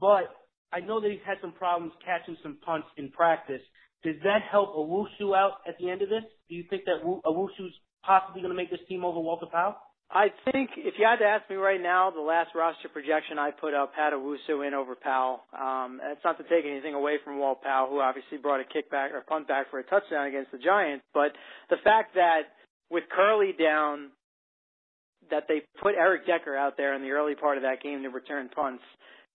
But 0.00 0.34
I 0.72 0.80
know 0.80 1.00
that 1.00 1.08
he's 1.08 1.22
had 1.24 1.38
some 1.40 1.52
problems 1.52 1.92
catching 2.04 2.36
some 2.42 2.58
punts 2.66 2.88
in 2.96 3.10
practice. 3.12 3.62
Does 4.04 4.16
that 4.22 4.42
help 4.50 4.76
Owusu 4.76 5.34
out 5.34 5.64
at 5.66 5.78
the 5.78 5.90
end 5.90 6.02
of 6.02 6.10
this? 6.10 6.22
Do 6.48 6.54
you 6.54 6.64
think 6.68 6.84
that 6.84 7.02
Owusu's 7.02 7.72
possibly 8.04 8.42
going 8.42 8.52
to 8.52 8.56
make 8.56 8.70
this 8.70 8.84
team 8.86 9.04
over 9.04 9.18
Walter 9.18 9.46
Powell? 9.50 9.76
I 10.10 10.28
think 10.52 10.70
if 10.76 10.94
you 10.98 11.06
had 11.08 11.16
to 11.16 11.24
ask 11.24 11.48
me 11.48 11.56
right 11.56 11.80
now, 11.80 12.10
the 12.10 12.20
last 12.20 12.50
roster 12.54 12.88
projection 12.88 13.38
I 13.38 13.50
put 13.50 13.72
up 13.72 13.92
had 13.96 14.12
Owusu 14.12 14.66
in 14.66 14.74
over 14.74 14.94
Powell. 14.94 15.40
Um, 15.58 16.00
it's 16.04 16.20
not 16.22 16.36
to 16.36 16.44
take 16.44 16.68
anything 16.68 16.94
away 16.94 17.16
from 17.24 17.38
Walt 17.38 17.62
Powell, 17.62 17.88
who 17.88 18.00
obviously 18.00 18.36
brought 18.36 18.60
a 18.60 18.64
kickback 18.64 19.12
or 19.12 19.22
punt 19.22 19.48
back 19.48 19.70
for 19.70 19.78
a 19.78 19.84
touchdown 19.84 20.26
against 20.26 20.52
the 20.52 20.58
Giants, 20.58 21.04
but 21.14 21.32
the 21.70 21.76
fact 21.82 22.14
that 22.14 22.52
with 22.90 23.04
Kerley 23.08 23.58
down, 23.58 24.10
that 25.30 25.44
they 25.48 25.62
put 25.82 25.94
Eric 25.96 26.26
Decker 26.26 26.54
out 26.54 26.76
there 26.76 26.94
in 26.94 27.00
the 27.00 27.10
early 27.10 27.34
part 27.34 27.56
of 27.56 27.62
that 27.62 27.82
game 27.82 28.02
to 28.02 28.10
return 28.10 28.50
punts 28.54 28.84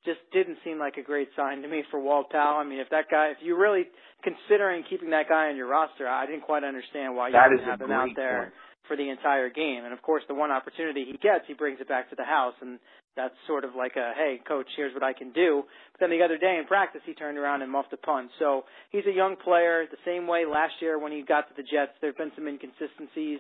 just 0.05 0.19
didn't 0.31 0.57
seem 0.63 0.79
like 0.79 0.95
a 0.97 1.03
great 1.03 1.29
sign 1.35 1.61
to 1.61 1.67
me 1.67 1.83
for 1.91 1.99
Walt 1.99 2.29
Powell. 2.29 2.57
I 2.57 2.63
mean, 2.63 2.79
if 2.79 2.89
that 2.89 3.05
guy, 3.11 3.31
if 3.31 3.37
you're 3.41 3.59
really 3.59 3.83
considering 4.23 4.83
keeping 4.89 5.09
that 5.11 5.27
guy 5.27 5.49
on 5.49 5.55
your 5.55 5.67
roster, 5.67 6.07
I 6.07 6.25
didn't 6.25 6.41
quite 6.41 6.63
understand 6.63 7.15
why 7.15 7.27
you 7.27 7.33
that 7.33 7.49
didn't 7.49 7.65
have 7.65 7.81
him 7.81 7.91
out 7.91 8.09
there 8.15 8.43
point. 8.43 8.53
for 8.87 8.95
the 8.95 9.09
entire 9.09 9.49
game. 9.49 9.83
And 9.83 9.93
of 9.93 10.01
course, 10.01 10.23
the 10.27 10.35
one 10.35 10.51
opportunity 10.51 11.05
he 11.05 11.17
gets, 11.17 11.45
he 11.47 11.53
brings 11.53 11.79
it 11.81 11.87
back 11.87 12.09
to 12.11 12.15
the 12.15 12.23
house, 12.23 12.55
and 12.61 12.79
that's 13.15 13.35
sort 13.47 13.65
of 13.65 13.71
like 13.75 13.95
a, 13.97 14.13
hey, 14.15 14.39
coach, 14.47 14.67
here's 14.77 14.93
what 14.93 15.03
I 15.03 15.11
can 15.13 15.31
do. 15.33 15.63
But 15.91 15.99
then 15.99 16.09
the 16.17 16.23
other 16.23 16.37
day 16.37 16.57
in 16.59 16.65
practice, 16.65 17.01
he 17.05 17.13
turned 17.13 17.37
around 17.37 17.61
and 17.61 17.71
muffed 17.71 17.91
a 17.91 17.97
punt. 17.97 18.31
So 18.39 18.63
he's 18.91 19.05
a 19.05 19.13
young 19.13 19.35
player. 19.35 19.83
The 19.91 19.97
same 20.05 20.27
way 20.27 20.45
last 20.45 20.73
year 20.79 20.97
when 20.97 21.11
he 21.11 21.23
got 21.23 21.49
to 21.49 21.53
the 21.57 21.63
Jets, 21.63 21.91
there 21.99 22.11
have 22.11 22.17
been 22.17 22.31
some 22.35 22.47
inconsistencies. 22.47 23.39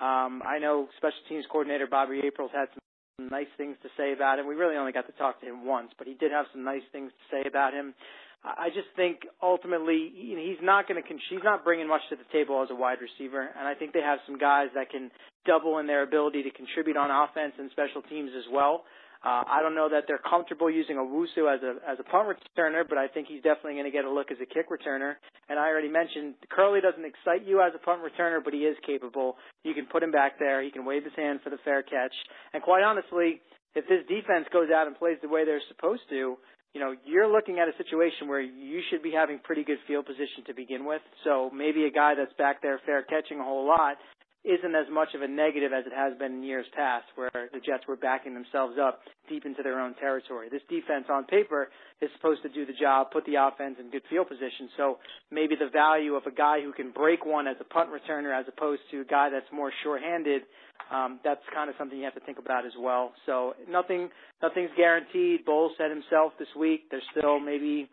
Um, 0.00 0.42
I 0.42 0.58
know 0.58 0.88
special 0.96 1.22
teams 1.28 1.44
coordinator 1.50 1.86
Bobby 1.86 2.20
April's 2.24 2.50
had 2.52 2.66
some 2.72 2.80
nice 3.28 3.50
things 3.56 3.76
to 3.82 3.88
say 3.96 4.12
about 4.12 4.38
him. 4.38 4.46
We 4.46 4.54
really 4.54 4.76
only 4.76 4.92
got 4.92 5.06
to 5.06 5.12
talk 5.12 5.40
to 5.40 5.46
him 5.46 5.66
once, 5.66 5.90
but 5.98 6.06
he 6.06 6.14
did 6.14 6.32
have 6.32 6.46
some 6.52 6.64
nice 6.64 6.86
things 6.92 7.12
to 7.12 7.24
say 7.36 7.48
about 7.48 7.72
him. 7.74 7.94
I 8.42 8.68
just 8.72 8.88
think 8.96 9.20
ultimately 9.42 10.10
he's 10.14 10.62
not 10.62 10.88
going 10.88 11.02
to 11.02 11.06
he's 11.06 11.44
not 11.44 11.62
bringing 11.62 11.86
much 11.86 12.00
to 12.08 12.16
the 12.16 12.24
table 12.32 12.62
as 12.62 12.70
a 12.70 12.74
wide 12.74 12.98
receiver, 13.02 13.42
and 13.42 13.68
I 13.68 13.74
think 13.74 13.92
they 13.92 14.00
have 14.00 14.18
some 14.26 14.38
guys 14.38 14.68
that 14.74 14.88
can 14.90 15.10
double 15.44 15.78
in 15.78 15.86
their 15.86 16.02
ability 16.02 16.42
to 16.44 16.50
contribute 16.50 16.96
on 16.96 17.10
offense 17.10 17.52
and 17.58 17.70
special 17.70 18.00
teams 18.00 18.30
as 18.36 18.44
well. 18.50 18.84
Uh, 19.20 19.44
I 19.44 19.60
don't 19.60 19.74
know 19.74 19.88
that 19.90 20.04
they're 20.08 20.22
comfortable 20.24 20.70
using 20.70 20.96
Owusu 20.96 21.44
as 21.44 21.60
a 21.60 21.76
as 21.84 21.98
a 22.00 22.04
punt 22.04 22.32
returner, 22.32 22.88
but 22.88 22.96
I 22.96 23.06
think 23.06 23.28
he's 23.28 23.42
definitely 23.42 23.74
going 23.74 23.84
to 23.84 23.92
get 23.92 24.06
a 24.06 24.10
look 24.10 24.30
as 24.30 24.38
a 24.40 24.46
kick 24.46 24.72
returner. 24.72 25.20
And 25.48 25.58
I 25.58 25.68
already 25.68 25.92
mentioned 25.92 26.36
Kerley 26.48 26.80
doesn't 26.80 27.04
excite 27.04 27.46
you 27.46 27.60
as 27.60 27.72
a 27.76 27.84
punt 27.84 28.00
returner, 28.00 28.42
but 28.42 28.54
he 28.54 28.60
is 28.60 28.76
capable. 28.86 29.36
You 29.62 29.74
can 29.74 29.84
put 29.84 30.02
him 30.02 30.10
back 30.10 30.38
there. 30.38 30.62
He 30.62 30.70
can 30.70 30.86
wave 30.86 31.04
his 31.04 31.12
hand 31.16 31.40
for 31.44 31.50
the 31.50 31.58
fair 31.64 31.82
catch. 31.82 32.14
And 32.54 32.62
quite 32.62 32.82
honestly, 32.82 33.42
if 33.74 33.84
this 33.88 34.08
defense 34.08 34.48
goes 34.52 34.68
out 34.74 34.86
and 34.86 34.96
plays 34.96 35.18
the 35.20 35.28
way 35.28 35.44
they're 35.44 35.60
supposed 35.68 36.08
to, 36.08 36.38
you 36.72 36.80
know, 36.80 36.94
you're 37.04 37.28
looking 37.30 37.58
at 37.58 37.68
a 37.68 37.76
situation 37.76 38.28
where 38.28 38.40
you 38.40 38.80
should 38.88 39.02
be 39.02 39.12
having 39.12 39.38
pretty 39.42 39.64
good 39.64 39.78
field 39.86 40.06
position 40.06 40.46
to 40.46 40.54
begin 40.54 40.86
with. 40.86 41.02
So 41.24 41.50
maybe 41.52 41.84
a 41.84 41.90
guy 41.90 42.14
that's 42.14 42.32
back 42.38 42.62
there 42.62 42.80
fair 42.86 43.02
catching 43.02 43.40
a 43.40 43.44
whole 43.44 43.66
lot 43.66 43.96
isn't 44.42 44.74
as 44.74 44.86
much 44.90 45.08
of 45.14 45.20
a 45.20 45.28
negative 45.28 45.72
as 45.72 45.84
it 45.84 45.92
has 45.94 46.16
been 46.18 46.40
in 46.40 46.42
years 46.42 46.64
past, 46.74 47.04
where 47.14 47.50
the 47.52 47.60
Jets 47.60 47.84
were 47.86 47.96
backing 47.96 48.32
themselves 48.32 48.76
up 48.80 49.00
deep 49.28 49.44
into 49.44 49.62
their 49.62 49.78
own 49.78 49.94
territory. 49.94 50.48
This 50.50 50.62
defense 50.68 51.04
on 51.10 51.24
paper 51.24 51.68
is 52.00 52.08
supposed 52.16 52.42
to 52.42 52.48
do 52.48 52.64
the 52.64 52.72
job, 52.72 53.10
put 53.12 53.26
the 53.26 53.36
offense 53.36 53.76
in 53.78 53.90
good 53.90 54.02
field 54.08 54.28
position. 54.28 54.70
So 54.76 54.98
maybe 55.30 55.56
the 55.56 55.68
value 55.70 56.14
of 56.14 56.24
a 56.24 56.30
guy 56.30 56.62
who 56.62 56.72
can 56.72 56.90
break 56.90 57.26
one 57.26 57.46
as 57.46 57.56
a 57.60 57.64
punt 57.64 57.90
returner 57.90 58.32
as 58.38 58.46
opposed 58.48 58.80
to 58.92 59.02
a 59.02 59.04
guy 59.04 59.28
that's 59.28 59.50
more 59.52 59.70
sure-handed, 59.82 60.42
um, 60.90 61.20
that's 61.22 61.42
kind 61.54 61.68
of 61.68 61.76
something 61.78 61.98
you 61.98 62.04
have 62.04 62.14
to 62.14 62.24
think 62.24 62.38
about 62.38 62.64
as 62.64 62.72
well. 62.80 63.12
So 63.26 63.54
nothing, 63.68 64.08
nothing's 64.42 64.70
guaranteed. 64.74 65.44
Bowles 65.44 65.72
said 65.76 65.90
himself 65.90 66.32
this 66.38 66.48
week 66.58 66.84
there's 66.90 67.04
still 67.16 67.38
maybe 67.38 67.90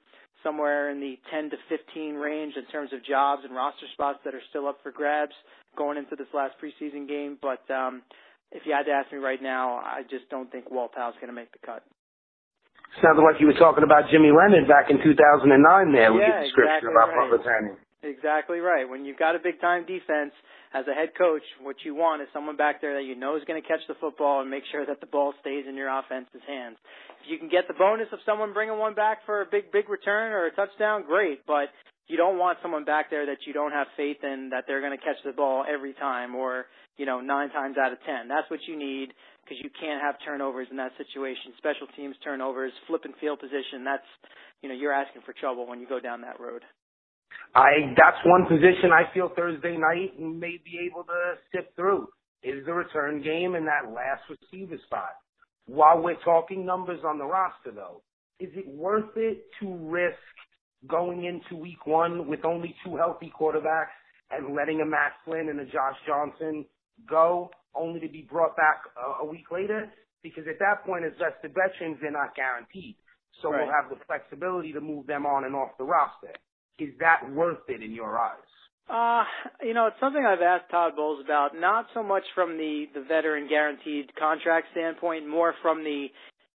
somewhere 0.48 0.90
in 0.90 1.04
the 1.04 1.20
10 1.30 1.52
to 1.52 1.58
15 1.68 2.16
range 2.16 2.54
in 2.56 2.64
terms 2.72 2.96
of 2.96 3.04
jobs 3.04 3.44
and 3.44 3.52
roster 3.52 3.86
spots 3.92 4.20
that 4.24 4.34
are 4.34 4.42
still 4.50 4.68
up 4.68 4.80
for 4.82 4.92
grabs 4.96 5.36
going 5.76 5.98
into 5.98 6.16
this 6.16 6.32
last 6.34 6.56
preseason 6.64 7.08
game. 7.08 7.38
But 7.42 7.68
um, 7.68 8.02
if 8.56 8.64
you 8.64 8.72
had 8.72 8.88
to 8.88 8.96
ask 8.96 9.12
me 9.12 9.20
right 9.20 9.44
now, 9.44 9.84
I 9.84 10.08
just 10.10 10.30
don't 10.32 10.50
think 10.50 10.72
Walt 10.72 10.96
Powell's 10.96 11.20
going 11.20 11.28
to 11.28 11.36
make 11.36 11.52
the 11.52 11.60
cut. 11.60 11.84
Sounded 13.04 13.22
like 13.22 13.36
you 13.44 13.52
were 13.52 13.60
talking 13.60 13.84
about 13.84 14.08
Jimmy 14.10 14.32
Leonhard 14.32 14.72
back 14.72 14.88
in 14.88 15.04
2009 15.04 15.52
there 15.92 16.16
with 16.16 16.24
yeah, 16.24 16.40
your 16.40 16.44
description 16.48 16.88
exactly 16.88 16.96
about 16.96 17.10
right. 17.12 17.36
returning. 17.36 17.76
Exactly 18.02 18.60
right. 18.60 18.88
When 18.88 19.04
you've 19.04 19.20
got 19.20 19.36
a 19.36 19.40
big 19.44 19.60
time 19.60 19.84
defense 19.84 20.32
as 20.74 20.86
a 20.88 20.94
head 20.94 21.12
coach, 21.18 21.44
what 21.62 21.76
you 21.84 21.94
want 21.94 22.22
is 22.22 22.28
someone 22.32 22.56
back 22.56 22.80
there 22.80 22.96
that 22.96 23.04
you 23.04 23.16
know 23.16 23.36
is 23.36 23.44
going 23.44 23.62
to 23.62 23.68
catch 23.68 23.82
the 23.88 23.96
football 24.00 24.42
and 24.42 24.50
make 24.50 24.64
sure 24.72 24.86
that 24.86 25.02
the 25.02 25.10
ball 25.10 25.34
stays 25.42 25.66
in 25.68 25.76
your 25.76 25.90
offense's 25.90 26.42
hands. 26.48 26.78
You 27.28 27.38
can 27.38 27.50
get 27.50 27.68
the 27.68 27.74
bonus 27.74 28.08
of 28.12 28.20
someone 28.26 28.54
bringing 28.54 28.78
one 28.80 28.96
back 28.96 29.20
for 29.26 29.42
a 29.42 29.46
big, 29.46 29.72
big 29.72 29.90
return 29.90 30.32
or 30.32 30.46
a 30.48 30.52
touchdown, 30.56 31.04
great. 31.06 31.46
But 31.46 31.70
you 32.08 32.16
don't 32.16 32.38
want 32.38 32.58
someone 32.62 32.86
back 32.86 33.10
there 33.10 33.26
that 33.26 33.44
you 33.46 33.54
don't 33.54 33.72
have 33.72 33.88
faith 33.98 34.24
in 34.24 34.50
that 34.52 34.64
they're 34.66 34.80
going 34.80 34.98
to 34.98 35.04
catch 35.04 35.20
the 35.26 35.34
ball 35.34 35.66
every 35.68 35.94
time 35.94 36.36
or, 36.36 36.66
you 36.96 37.06
know, 37.06 37.20
nine 37.20 37.50
times 37.50 37.76
out 37.78 37.92
of 37.92 38.00
ten. 38.06 38.28
That's 38.28 38.50
what 38.50 38.60
you 38.68 38.78
need 38.80 39.12
because 39.44 39.58
you 39.62 39.70
can't 39.80 40.02
have 40.02 40.16
turnovers 40.24 40.68
in 40.72 40.78
that 40.78 40.92
situation. 40.98 41.52
Special 41.58 41.88
teams 41.96 42.16
turnovers, 42.24 42.72
flip 42.88 43.02
and 43.04 43.14
field 43.20 43.40
position. 43.40 43.84
That's, 43.84 44.08
you 44.62 44.70
know, 44.70 44.76
you're 44.76 44.94
asking 44.94 45.24
for 45.26 45.34
trouble 45.34 45.68
when 45.68 45.80
you 45.80 45.88
go 45.88 46.00
down 46.00 46.22
that 46.22 46.40
road. 46.40 46.64
I 47.56 47.94
that's 47.96 48.18
one 48.26 48.46
position 48.46 48.92
I 48.92 49.12
feel 49.14 49.32
Thursday 49.36 49.78
night 49.78 50.20
may 50.20 50.60
be 50.64 50.80
able 50.90 51.04
to 51.04 51.36
sift 51.52 51.76
through 51.76 52.08
is 52.44 52.66
the 52.66 52.74
return 52.74 53.22
game 53.22 53.56
and 53.56 53.68
that 53.68 53.92
last 53.92 54.22
receiver 54.30 54.78
spot. 54.86 55.16
While 55.68 56.02
we're 56.02 56.20
talking 56.24 56.66
numbers 56.66 57.02
on 57.06 57.18
the 57.20 57.26
roster 57.26 57.72
though, 57.72 58.02
is 58.40 58.50
it 58.56 58.68
worth 58.68 59.16
it 59.18 59.46
to 59.62 59.76
risk 59.76 60.18
going 60.88 61.26
into 61.26 61.62
week 61.62 61.86
one 61.86 62.28
with 62.28 62.46
only 62.46 62.76
two 62.86 62.96
healthy 62.98 63.32
quarterbacks 63.40 63.94
and 64.32 64.56
letting 64.56 64.82
a 64.82 64.86
Matt 64.86 65.14
Flynn 65.26 65.50
and 65.50 65.60
a 65.60 65.66
Josh 65.66 65.98
Johnson 66.08 66.66
go 67.10 67.50
only 67.76 68.00
to 68.00 68.10
be 68.10 68.28
brought 68.30 68.56
back 68.58 68.82
a, 68.98 69.24
a 69.24 69.26
week 69.26 69.52
later? 69.52 69.92
Because 70.24 70.46
at 70.50 70.60
that 70.60 70.86
point, 70.86 71.06
as 71.06 71.14
vested 71.20 71.54
veterans, 71.54 71.98
they're 72.02 72.12
not 72.12 72.36
guaranteed. 72.36 72.96
So 73.42 73.52
Right. 73.52 73.66
we'll 73.66 73.74
have 73.74 73.90
the 73.90 74.04
flexibility 74.08 74.74
to 74.74 74.82
move 74.82 75.08
them 75.08 75.26
on 75.26 75.46
and 75.46 75.56
off 75.56 75.78
the 75.78 75.84
roster. 75.86 76.34
Is 76.80 76.90
that 77.00 77.30
worth 77.32 77.70
it 77.70 77.82
in 77.84 77.94
your 77.94 78.18
eyes? 78.18 78.57
Uh, 78.90 79.24
you 79.62 79.74
know, 79.74 79.88
it's 79.88 80.00
something 80.00 80.24
I've 80.26 80.42
asked 80.42 80.72
Todd 80.72 80.96
Bowles 80.96 81.24
about, 81.24 81.52
not 81.54 81.88
so 81.94 82.02
much 82.02 82.24
from 82.34 82.58
the, 82.58 82.86
the 82.94 83.02
veteran 83.02 83.48
guaranteed 83.50 84.16
contract 84.16 84.68
standpoint, 84.72 85.28
more 85.28 85.54
from 85.62 85.84
the, 85.84 86.08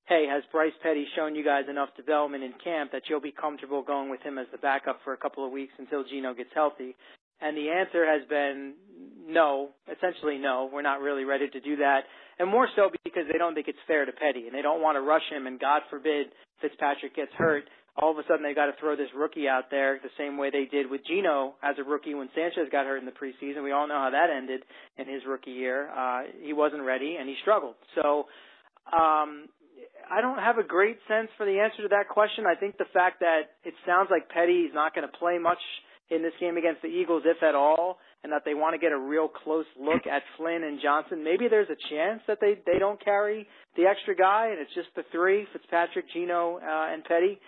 hey, 0.08 0.26
has 0.30 0.44
Bryce 0.52 0.72
Petty 0.82 1.06
shown 1.16 1.36
you 1.36 1.44
guys 1.44 1.66
enough 1.70 1.90
development 1.98 2.44
in 2.44 2.54
camp 2.64 2.94
that 2.94 3.04
you'll 3.10 3.20
be 3.20 3.34
comfortable 3.34 3.84
going 3.84 4.10
with 4.10 4.22
him 4.22 4.38
as 4.38 4.48
the 4.54 4.58
backup 4.58 5.00
for 5.04 5.12
a 5.12 5.18
couple 5.18 5.46
of 5.46 5.52
weeks 5.52 5.74
until 5.78 6.06
Geno 6.06 6.34
gets 6.34 6.52
healthy? 6.56 6.96
And 7.42 7.58
the 7.58 7.70
answer 7.70 8.06
has 8.06 8.26
been 8.30 8.76
no, 9.28 9.70
essentially 9.92 10.38
no, 10.38 10.70
we're 10.72 10.84
not 10.84 11.02
really 11.02 11.26
ready 11.26 11.50
to 11.50 11.60
do 11.60 11.76
that. 11.78 12.02
And 12.40 12.50
more 12.50 12.70
so 12.76 12.90
because 13.04 13.24
they 13.30 13.38
don't 13.38 13.56
think 13.56 13.68
it's 13.68 13.80
fair 13.88 14.06
to 14.06 14.12
Petty 14.12 14.48
and 14.48 14.56
they 14.56 14.62
don't 14.62 14.82
want 14.82 14.96
to 14.96 15.02
rush 15.02 15.28
him 15.30 15.48
and 15.48 15.60
God 15.60 15.82
forbid 15.90 16.28
Fitzpatrick 16.62 17.16
gets 17.16 17.32
hurt 17.38 17.66
all 17.98 18.12
of 18.12 18.18
a 18.18 18.24
sudden 18.28 18.44
they 18.44 18.54
got 18.54 18.68
to 18.68 18.74
throw 18.80 18.96
this 18.96 19.10
rookie 19.16 19.48
out 19.48 19.66
there 19.70 20.00
the 20.02 20.10
same 20.18 20.38
way 20.38 20.50
they 20.50 20.66
did 20.66 20.90
with 20.90 21.02
Geno 21.08 21.56
as 21.64 21.76
a 21.80 21.84
rookie 21.84 22.14
when 22.14 22.30
Sanchez 22.36 22.70
got 22.72 22.86
hurt 22.86 22.98
in 22.98 23.06
the 23.06 23.12
preseason. 23.12 23.64
We 23.64 23.72
all 23.72 23.88
know 23.88 24.00
how 24.00 24.10
that 24.12 24.30
ended 24.36 24.62
in 24.98 25.08
his 25.08 25.24
rookie 25.28 25.52
year. 25.52 25.90
Uh, 25.90 26.24
he 26.42 26.54
wasn't 26.54 26.84
ready 26.84 27.18
and 27.20 27.28
he 27.28 27.36
struggled. 27.42 27.76
So, 27.96 28.26
um, 28.92 29.48
I 30.12 30.20
don't 30.20 30.40
have 30.40 30.58
a 30.58 30.64
great 30.64 30.98
sense 31.08 31.30
for 31.38 31.46
the 31.46 31.60
answer 31.60 31.84
to 31.84 31.90
that 31.90 32.10
question. 32.10 32.46
I 32.46 32.56
think 32.56 32.78
the 32.78 32.90
fact 32.94 33.22
that 33.22 33.56
it 33.64 33.74
sounds 33.86 34.10
like 34.12 34.28
Petty 34.30 34.68
is 34.68 34.74
not 34.74 34.94
going 34.94 35.08
to 35.08 35.18
play 35.18 35.38
much 35.38 35.62
in 36.10 36.22
this 36.22 36.34
game 36.40 36.58
against 36.58 36.82
the 36.82 36.90
Eagles, 36.90 37.24
if 37.26 37.42
at 37.42 37.56
all, 37.56 37.98
and 38.24 38.32
that 38.34 38.44
they 38.44 38.54
want 38.54 38.76
to 38.76 38.78
get 38.78 38.92
a 38.92 39.00
real 39.00 39.30
close 39.30 39.66
look 39.80 40.06
at 40.06 40.22
Flynn 40.38 40.64
and 40.64 40.80
Johnson. 40.84 41.24
Maybe 41.24 41.48
there's 41.48 41.70
a 41.70 41.80
chance 41.90 42.22
that 42.28 42.40
they 42.42 42.60
they 42.66 42.78
don't 42.78 43.04
carry 43.04 43.48
the 43.78 43.86
extra 43.86 44.16
guy 44.16 44.50
and 44.52 44.60
it's 44.60 44.74
just 44.76 44.90
the 44.96 45.04
three 45.12 45.48
Fitzpatrick, 45.54 46.06
Geno, 46.14 46.58
uh, 46.58 46.94
and 46.94 47.04
Petty. 47.06 47.40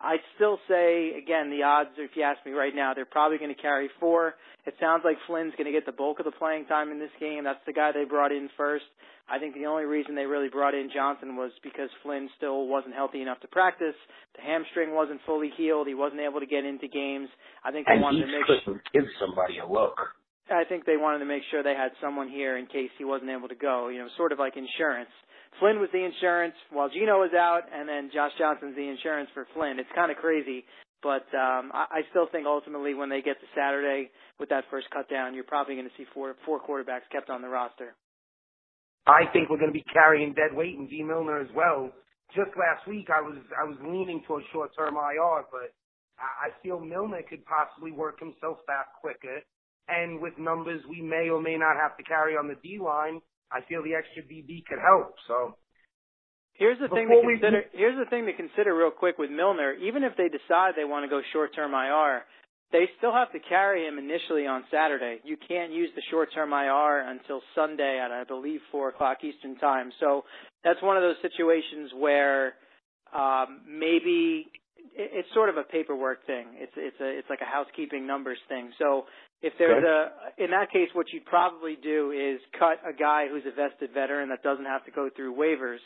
I'd 0.00 0.20
still 0.36 0.58
say, 0.68 1.12
again, 1.16 1.50
the 1.50 1.62
odds, 1.62 1.90
if 1.96 2.10
you 2.14 2.22
ask 2.22 2.44
me 2.44 2.52
right 2.52 2.74
now, 2.74 2.92
they're 2.94 3.06
probably 3.06 3.38
going 3.38 3.54
to 3.54 3.60
carry 3.60 3.88
four. 3.98 4.34
It 4.66 4.74
sounds 4.78 5.02
like 5.04 5.16
Flynn's 5.26 5.54
going 5.56 5.66
to 5.66 5.72
get 5.72 5.86
the 5.86 5.92
bulk 5.92 6.18
of 6.18 6.26
the 6.26 6.36
playing 6.36 6.66
time 6.66 6.90
in 6.90 6.98
this 6.98 7.14
game. 7.18 7.44
That's 7.44 7.64
the 7.66 7.72
guy 7.72 7.92
they 7.92 8.04
brought 8.04 8.32
in 8.32 8.50
first. 8.56 8.84
I 9.30 9.38
think 9.38 9.54
the 9.54 9.66
only 9.66 9.84
reason 9.84 10.14
they 10.14 10.26
really 10.26 10.48
brought 10.48 10.74
in 10.74 10.90
Johnson 10.92 11.36
was 11.36 11.52
because 11.62 11.88
Flynn 12.02 12.28
still 12.36 12.66
wasn't 12.66 12.94
healthy 12.94 13.22
enough 13.22 13.40
to 13.40 13.48
practice. 13.48 13.94
The 14.36 14.42
hamstring 14.42 14.92
wasn't 14.92 15.20
fully 15.24 15.50
healed. 15.56 15.86
He 15.86 15.94
wasn't 15.94 16.20
able 16.20 16.40
to 16.40 16.46
get 16.46 16.64
into 16.64 16.88
games. 16.88 17.28
I 17.64 17.70
think 17.70 17.86
they 17.86 17.94
And 17.94 18.02
wanted 18.02 18.26
to 18.26 18.32
make 18.32 18.44
couldn't 18.64 18.82
give 18.92 19.04
somebody 19.20 19.58
a 19.58 19.66
look. 19.66 19.94
I 20.50 20.64
think 20.64 20.84
they 20.84 20.98
wanted 20.98 21.20
to 21.20 21.30
make 21.30 21.42
sure 21.50 21.62
they 21.62 21.78
had 21.78 21.92
someone 22.02 22.28
here 22.28 22.58
in 22.58 22.66
case 22.66 22.90
he 22.98 23.04
wasn't 23.04 23.30
able 23.30 23.46
to 23.48 23.54
go, 23.54 23.86
you 23.86 23.98
know, 23.98 24.08
sort 24.16 24.32
of 24.32 24.40
like 24.40 24.56
insurance. 24.56 25.14
Flynn 25.58 25.80
was 25.80 25.90
the 25.92 26.04
insurance 26.04 26.54
while 26.70 26.88
Geno 26.88 27.18
was 27.18 27.34
out, 27.34 27.66
and 27.72 27.88
then 27.88 28.10
Josh 28.14 28.32
Johnson's 28.38 28.76
the 28.76 28.88
insurance 28.88 29.28
for 29.34 29.46
Flynn. 29.54 29.78
It's 29.78 29.90
kind 29.94 30.10
of 30.10 30.16
crazy, 30.16 30.64
but 31.02 31.26
um, 31.34 31.72
I, 31.74 32.00
I 32.00 32.00
still 32.10 32.28
think 32.30 32.46
ultimately 32.46 32.94
when 32.94 33.08
they 33.08 33.20
get 33.20 33.40
to 33.40 33.48
Saturday 33.54 34.10
with 34.38 34.48
that 34.50 34.64
first 34.70 34.88
cut 34.90 35.10
down, 35.10 35.34
you're 35.34 35.44
probably 35.44 35.74
going 35.74 35.88
to 35.88 35.96
see 35.98 36.06
four 36.14 36.36
four 36.46 36.60
quarterbacks 36.60 37.10
kept 37.10 37.30
on 37.30 37.42
the 37.42 37.48
roster. 37.48 37.94
I 39.06 39.26
think 39.32 39.50
we're 39.50 39.58
going 39.58 39.72
to 39.72 39.78
be 39.78 39.84
carrying 39.92 40.34
dead 40.34 40.54
weight 40.54 40.76
in 40.76 40.86
Dee 40.86 41.02
Milner 41.02 41.40
as 41.40 41.48
well. 41.54 41.90
Just 42.36 42.54
last 42.54 42.86
week, 42.86 43.08
I 43.10 43.20
was 43.20 43.36
I 43.58 43.64
was 43.64 43.76
leaning 43.82 44.22
towards 44.26 44.46
short 44.52 44.70
term 44.78 44.94
IR, 44.94 45.44
but 45.50 45.74
I 46.16 46.48
I 46.48 46.62
feel 46.62 46.78
Milner 46.78 47.22
could 47.28 47.44
possibly 47.44 47.90
work 47.90 48.20
himself 48.20 48.58
back 48.66 48.94
quicker. 49.00 49.40
And 49.88 50.20
with 50.20 50.38
numbers 50.38 50.80
we 50.88 51.02
may 51.02 51.28
or 51.28 51.42
may 51.42 51.56
not 51.56 51.74
have 51.76 51.96
to 51.96 52.04
carry 52.04 52.36
on 52.36 52.46
the 52.46 52.54
D 52.62 52.78
line, 52.78 53.20
I 53.52 53.60
feel 53.68 53.82
the 53.82 53.94
extra 53.94 54.22
DB 54.22 54.64
could 54.66 54.78
help. 54.78 55.14
So 55.26 55.56
Here's 56.54 56.78
the 56.78 56.88
thing 56.88 57.08
to 57.08 57.14
Before 57.14 57.24
we- 57.26 57.38
consider. 57.38 57.64
Here's 57.72 57.96
the 57.96 58.04
thing 58.10 58.26
to 58.26 58.34
consider 58.34 58.74
real 58.74 58.90
quick 58.90 59.16
with 59.18 59.30
Milner. 59.30 59.72
Even 59.80 60.04
if 60.04 60.14
they 60.16 60.28
decide 60.28 60.74
they 60.76 60.84
want 60.84 61.04
to 61.04 61.08
go 61.08 61.22
short-term 61.32 61.72
IR, 61.72 62.26
they 62.70 62.86
still 62.98 63.12
have 63.12 63.32
to 63.32 63.40
carry 63.40 63.86
him 63.86 63.98
initially 63.98 64.46
on 64.46 64.64
Saturday. 64.70 65.20
You 65.24 65.36
can't 65.38 65.72
use 65.72 65.90
the 65.94 66.02
short-term 66.10 66.52
IR 66.52 67.00
until 67.08 67.40
Sunday 67.54 67.98
at 67.98 68.12
I 68.12 68.24
believe 68.24 68.60
four 68.70 68.90
o'clock 68.90 69.24
Eastern 69.24 69.56
time. 69.56 69.90
So 70.00 70.24
that's 70.62 70.80
one 70.82 70.96
of 70.98 71.02
those 71.02 71.16
situations 71.22 71.92
where 71.94 72.54
um, 73.12 73.62
maybe 73.66 74.46
it's 74.94 75.28
sort 75.34 75.48
of 75.48 75.56
a 75.56 75.62
paperwork 75.62 76.26
thing. 76.26 76.46
It's 76.54 76.72
it's 76.76 77.00
a 77.00 77.08
it's 77.18 77.28
like 77.30 77.40
a 77.40 77.50
housekeeping 77.50 78.06
numbers 78.06 78.38
thing. 78.48 78.70
So 78.78 79.04
if 79.42 79.52
there's 79.58 79.84
a 79.84 80.42
in 80.42 80.50
that 80.50 80.70
case, 80.70 80.88
what 80.92 81.06
you'd 81.12 81.26
probably 81.26 81.76
do 81.82 82.12
is 82.12 82.40
cut 82.58 82.80
a 82.86 82.92
guy 82.92 83.26
who's 83.28 83.44
a 83.46 83.54
vested 83.54 83.92
veteran 83.94 84.28
that 84.28 84.42
doesn't 84.42 84.66
have 84.66 84.84
to 84.84 84.90
go 84.90 85.08
through 85.14 85.34
waivers. 85.34 85.80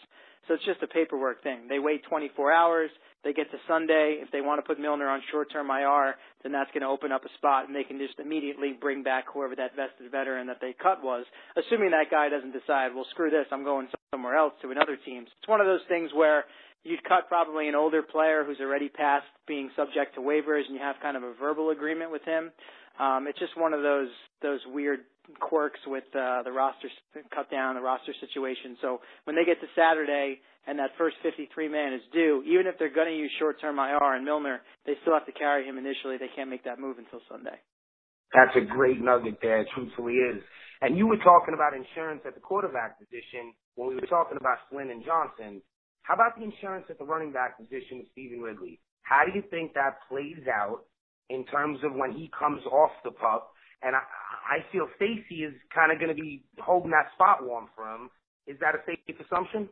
So 0.46 0.54
it's 0.54 0.64
just 0.64 0.82
a 0.82 0.86
paperwork 0.86 1.42
thing. 1.42 1.68
They 1.68 1.78
wait 1.78 2.04
24 2.08 2.52
hours. 2.52 2.90
They 3.24 3.32
get 3.32 3.50
to 3.50 3.56
Sunday. 3.66 4.20
If 4.20 4.30
they 4.30 4.42
want 4.42 4.60
to 4.60 4.66
put 4.66 4.78
Milner 4.78 5.08
on 5.08 5.22
short-term 5.32 5.70
IR, 5.70 6.14
then 6.42 6.52
that's 6.52 6.70
going 6.76 6.82
to 6.82 6.92
open 6.92 7.10
up 7.10 7.24
a 7.24 7.32
spot, 7.40 7.66
and 7.66 7.74
they 7.74 7.84
can 7.84 7.96
just 7.96 8.20
immediately 8.20 8.76
bring 8.78 9.02
back 9.02 9.24
whoever 9.32 9.56
that 9.56 9.74
vested 9.74 10.12
veteran 10.12 10.46
that 10.48 10.60
they 10.60 10.76
cut 10.76 11.02
was, 11.02 11.24
assuming 11.56 11.90
that 11.96 12.12
guy 12.12 12.28
doesn't 12.28 12.52
decide, 12.52 12.92
well, 12.94 13.06
screw 13.08 13.30
this, 13.30 13.48
I'm 13.50 13.64
going 13.64 13.88
somewhere 14.12 14.36
else 14.36 14.52
to 14.60 14.70
another 14.70 14.98
team. 15.00 15.24
It's 15.24 15.48
one 15.48 15.62
of 15.62 15.66
those 15.66 15.80
things 15.88 16.10
where 16.14 16.44
you'd 16.84 17.02
cut 17.04 17.28
probably 17.28 17.68
an 17.68 17.74
older 17.74 18.02
player 18.02 18.44
who's 18.44 18.60
already 18.60 18.88
past 18.88 19.26
being 19.48 19.70
subject 19.76 20.14
to 20.14 20.20
waivers, 20.20 20.64
and 20.66 20.74
you 20.74 20.80
have 20.80 20.96
kind 21.02 21.16
of 21.16 21.22
a 21.22 21.34
verbal 21.34 21.70
agreement 21.70 22.12
with 22.12 22.22
him. 22.24 22.52
Um, 23.00 23.26
it's 23.28 23.38
just 23.38 23.56
one 23.56 23.72
of 23.74 23.82
those 23.82 24.08
those 24.42 24.60
weird 24.72 25.00
quirks 25.40 25.80
with 25.86 26.04
uh, 26.14 26.42
the 26.44 26.52
roster 26.52 26.88
cut 27.34 27.50
down, 27.50 27.74
the 27.74 27.80
roster 27.80 28.12
situation. 28.20 28.76
So 28.80 29.00
when 29.24 29.34
they 29.34 29.44
get 29.44 29.60
to 29.60 29.66
Saturday 29.74 30.40
and 30.66 30.78
that 30.78 30.90
first 30.98 31.16
53 31.22 31.68
man 31.68 31.94
is 31.94 32.02
due, 32.12 32.44
even 32.46 32.66
if 32.66 32.78
they're 32.78 32.92
going 32.92 33.08
to 33.08 33.16
use 33.16 33.32
short-term 33.38 33.78
IR 33.78 34.14
and 34.14 34.24
Milner, 34.24 34.60
they 34.86 34.94
still 35.02 35.14
have 35.14 35.26
to 35.26 35.32
carry 35.32 35.64
him 35.64 35.78
initially. 35.78 36.18
They 36.18 36.30
can't 36.36 36.50
make 36.50 36.64
that 36.64 36.78
move 36.78 36.98
until 36.98 37.20
Sunday. 37.28 37.56
that's 38.34 38.54
a 38.56 38.60
great 38.60 39.00
nugget 39.00 39.38
there. 39.40 39.60
It 39.62 39.68
truthfully 39.74 40.14
is. 40.14 40.42
And 40.82 40.98
you 40.98 41.06
were 41.06 41.16
talking 41.18 41.54
about 41.54 41.72
insurance 41.72 42.20
at 42.26 42.34
the 42.34 42.40
quarterback 42.40 42.98
position 42.98 43.54
when 43.76 43.88
we 43.88 43.94
were 43.94 44.10
talking 44.10 44.36
about 44.36 44.58
Flynn 44.70 44.90
and 44.90 45.02
Johnson. 45.04 45.62
How 46.04 46.14
about 46.14 46.36
the 46.36 46.44
insurance 46.44 46.84
at 46.88 46.98
the 46.98 47.04
running 47.04 47.32
back 47.32 47.56
position 47.56 47.98
with 47.98 48.08
Stevan 48.12 48.40
Ridley? 48.40 48.78
How 49.02 49.24
do 49.24 49.32
you 49.34 49.42
think 49.50 49.72
that 49.74 50.04
plays 50.08 50.44
out 50.48 50.84
in 51.28 51.44
terms 51.46 51.80
of 51.82 51.96
when 51.96 52.12
he 52.12 52.30
comes 52.38 52.62
off 52.70 52.92
the 53.04 53.10
pup? 53.10 53.52
And 53.82 53.96
I, 53.96 54.00
I 54.00 54.64
feel 54.70 54.88
Stacy 54.96 55.44
is 55.44 55.52
kind 55.74 55.92
of 55.92 55.98
going 55.98 56.14
to 56.14 56.20
be 56.20 56.44
holding 56.60 56.90
that 56.92 57.12
spot 57.16 57.44
warm 57.44 57.68
for 57.74 57.84
him. 57.84 58.08
Is 58.46 58.56
that 58.60 58.76
a 58.76 58.80
safe 58.84 59.16
assumption? 59.16 59.68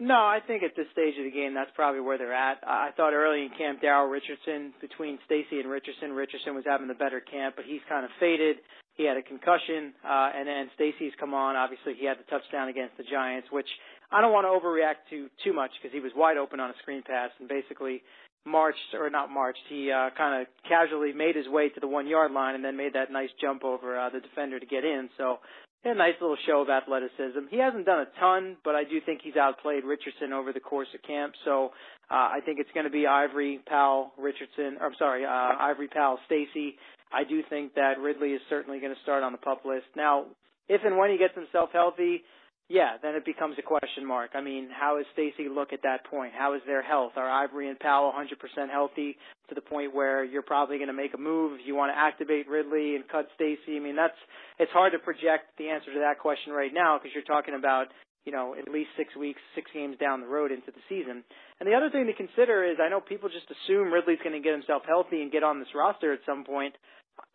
No, 0.00 0.16
I 0.16 0.40
think 0.40 0.62
at 0.62 0.72
this 0.74 0.88
stage 0.96 1.14
of 1.18 1.28
the 1.28 1.30
game, 1.30 1.52
that's 1.52 1.70
probably 1.76 2.00
where 2.00 2.16
they're 2.16 2.32
at. 2.32 2.64
I 2.64 2.88
thought 2.96 3.12
early 3.12 3.44
in 3.44 3.50
camp, 3.52 3.82
Daryl 3.84 4.10
Richardson, 4.10 4.72
between 4.80 5.18
Stacy 5.26 5.60
and 5.60 5.68
Richardson, 5.68 6.16
Richardson 6.16 6.54
was 6.54 6.64
having 6.66 6.88
the 6.88 6.96
better 6.96 7.20
camp, 7.20 7.54
but 7.54 7.68
he's 7.68 7.84
kind 7.86 8.04
of 8.04 8.10
faded. 8.18 8.64
He 8.96 9.04
had 9.04 9.18
a 9.18 9.22
concussion, 9.22 9.92
uh, 10.00 10.32
and 10.34 10.48
then 10.48 10.70
Stacy's 10.74 11.12
come 11.20 11.34
on. 11.34 11.54
Obviously, 11.54 11.94
he 12.00 12.06
had 12.06 12.16
the 12.16 12.24
touchdown 12.32 12.68
against 12.68 12.96
the 12.96 13.04
Giants, 13.04 13.48
which 13.52 13.68
I 14.12 14.20
don't 14.20 14.32
want 14.32 14.46
to 14.46 14.54
overreact 14.54 15.08
to 15.10 15.28
too 15.44 15.52
much 15.52 15.70
because 15.80 15.94
he 15.94 16.00
was 16.00 16.12
wide 16.16 16.36
open 16.36 16.60
on 16.60 16.70
a 16.70 16.74
screen 16.82 17.02
pass 17.02 17.30
and 17.38 17.48
basically 17.48 18.02
marched, 18.46 18.94
or 18.94 19.10
not 19.10 19.30
marched, 19.30 19.62
he 19.68 19.90
uh, 19.90 20.10
kind 20.16 20.40
of 20.40 20.48
casually 20.68 21.12
made 21.12 21.36
his 21.36 21.46
way 21.48 21.68
to 21.68 21.80
the 21.80 21.86
one 21.86 22.06
yard 22.06 22.32
line 22.32 22.54
and 22.54 22.64
then 22.64 22.76
made 22.76 22.94
that 22.94 23.12
nice 23.12 23.28
jump 23.40 23.64
over 23.64 23.98
uh, 23.98 24.10
the 24.10 24.20
defender 24.20 24.58
to 24.58 24.66
get 24.66 24.84
in. 24.84 25.08
So 25.16 25.38
a 25.84 25.94
nice 25.94 26.14
little 26.20 26.36
show 26.46 26.60
of 26.60 26.68
athleticism. 26.68 27.48
He 27.50 27.58
hasn't 27.58 27.86
done 27.86 28.00
a 28.00 28.20
ton, 28.20 28.56
but 28.64 28.74
I 28.74 28.84
do 28.84 29.00
think 29.04 29.20
he's 29.22 29.36
outplayed 29.36 29.84
Richardson 29.84 30.32
over 30.32 30.52
the 30.52 30.60
course 30.60 30.88
of 30.94 31.02
camp. 31.02 31.34
So 31.44 31.70
uh, 32.10 32.14
I 32.14 32.40
think 32.44 32.58
it's 32.60 32.70
going 32.74 32.84
to 32.84 32.92
be 32.92 33.06
Ivory, 33.06 33.60
Powell, 33.66 34.12
Richardson. 34.18 34.76
Or 34.80 34.88
I'm 34.88 34.94
sorry, 34.98 35.24
uh, 35.24 35.28
Ivory, 35.28 35.88
Powell, 35.88 36.18
Stacy. 36.26 36.76
I 37.12 37.24
do 37.24 37.42
think 37.48 37.74
that 37.74 37.98
Ridley 37.98 38.30
is 38.30 38.42
certainly 38.50 38.78
going 38.78 38.94
to 38.94 39.00
start 39.02 39.22
on 39.22 39.32
the 39.32 39.38
pup 39.38 39.62
list. 39.64 39.86
Now, 39.96 40.26
if 40.68 40.82
and 40.84 40.98
when 40.98 41.10
he 41.10 41.18
gets 41.18 41.34
himself 41.34 41.70
healthy, 41.72 42.22
yeah, 42.70 43.02
then 43.02 43.16
it 43.16 43.24
becomes 43.24 43.56
a 43.58 43.62
question 43.62 44.06
mark. 44.06 44.30
I 44.34 44.40
mean, 44.40 44.68
how 44.70 45.00
is 45.00 45.06
Stacy 45.12 45.48
look 45.50 45.72
at 45.72 45.82
that 45.82 46.06
point? 46.06 46.32
How 46.38 46.54
is 46.54 46.62
their 46.66 46.82
health? 46.82 47.12
Are 47.16 47.28
Ivory 47.28 47.68
and 47.68 47.76
Powell 47.76 48.12
100% 48.14 48.70
healthy 48.70 49.16
to 49.48 49.56
the 49.56 49.60
point 49.60 49.92
where 49.92 50.22
you're 50.22 50.46
probably 50.46 50.76
going 50.78 50.86
to 50.86 50.94
make 50.94 51.12
a 51.12 51.18
move? 51.18 51.58
You 51.66 51.74
want 51.74 51.90
to 51.90 51.98
activate 51.98 52.48
Ridley 52.48 52.94
and 52.94 53.02
cut 53.08 53.26
Stacy? 53.34 53.74
I 53.74 53.80
mean, 53.80 53.96
that's 53.96 54.14
it's 54.60 54.70
hard 54.70 54.92
to 54.92 55.00
project 55.00 55.58
the 55.58 55.68
answer 55.68 55.92
to 55.92 55.98
that 55.98 56.20
question 56.20 56.52
right 56.52 56.70
now 56.72 56.96
because 56.96 57.10
you're 57.12 57.26
talking 57.26 57.58
about 57.58 57.88
you 58.24 58.30
know 58.30 58.54
at 58.54 58.70
least 58.70 58.90
six 58.96 59.16
weeks, 59.16 59.40
six 59.56 59.68
games 59.74 59.96
down 59.98 60.20
the 60.20 60.30
road 60.30 60.52
into 60.52 60.70
the 60.70 60.84
season. 60.88 61.24
And 61.58 61.66
the 61.66 61.74
other 61.74 61.90
thing 61.90 62.06
to 62.06 62.14
consider 62.14 62.62
is 62.62 62.78
I 62.78 62.88
know 62.88 63.00
people 63.00 63.28
just 63.28 63.50
assume 63.50 63.92
Ridley's 63.92 64.22
going 64.22 64.38
to 64.38 64.46
get 64.46 64.54
himself 64.54 64.82
healthy 64.86 65.22
and 65.22 65.32
get 65.32 65.42
on 65.42 65.58
this 65.58 65.74
roster 65.74 66.12
at 66.12 66.20
some 66.24 66.44
point. 66.44 66.74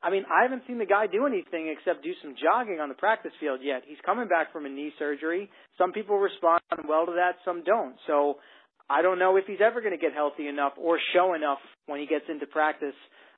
I 0.01 0.09
mean, 0.11 0.23
I 0.29 0.43
haven't 0.43 0.63
seen 0.67 0.77
the 0.77 0.85
guy 0.85 1.07
do 1.07 1.25
anything 1.25 1.73
except 1.73 2.03
do 2.03 2.13
some 2.21 2.35
jogging 2.37 2.79
on 2.79 2.89
the 2.89 2.95
practice 2.95 3.31
field 3.39 3.59
yet. 3.63 3.83
He's 3.87 3.97
coming 4.05 4.27
back 4.27 4.53
from 4.53 4.65
a 4.65 4.69
knee 4.69 4.93
surgery. 4.99 5.49
Some 5.77 5.91
people 5.91 6.17
respond 6.17 6.61
well 6.87 7.05
to 7.05 7.13
that, 7.13 7.37
some 7.43 7.63
don't. 7.63 7.95
So 8.05 8.37
I 8.89 9.01
don't 9.01 9.17
know 9.17 9.35
if 9.37 9.45
he's 9.47 9.63
ever 9.65 9.81
going 9.81 9.97
to 9.97 10.01
get 10.01 10.13
healthy 10.13 10.47
enough 10.47 10.73
or 10.77 10.99
show 11.13 11.33
enough 11.33 11.57
when 11.87 11.99
he 11.99 12.05
gets 12.05 12.25
into 12.29 12.45
practice 12.45 12.93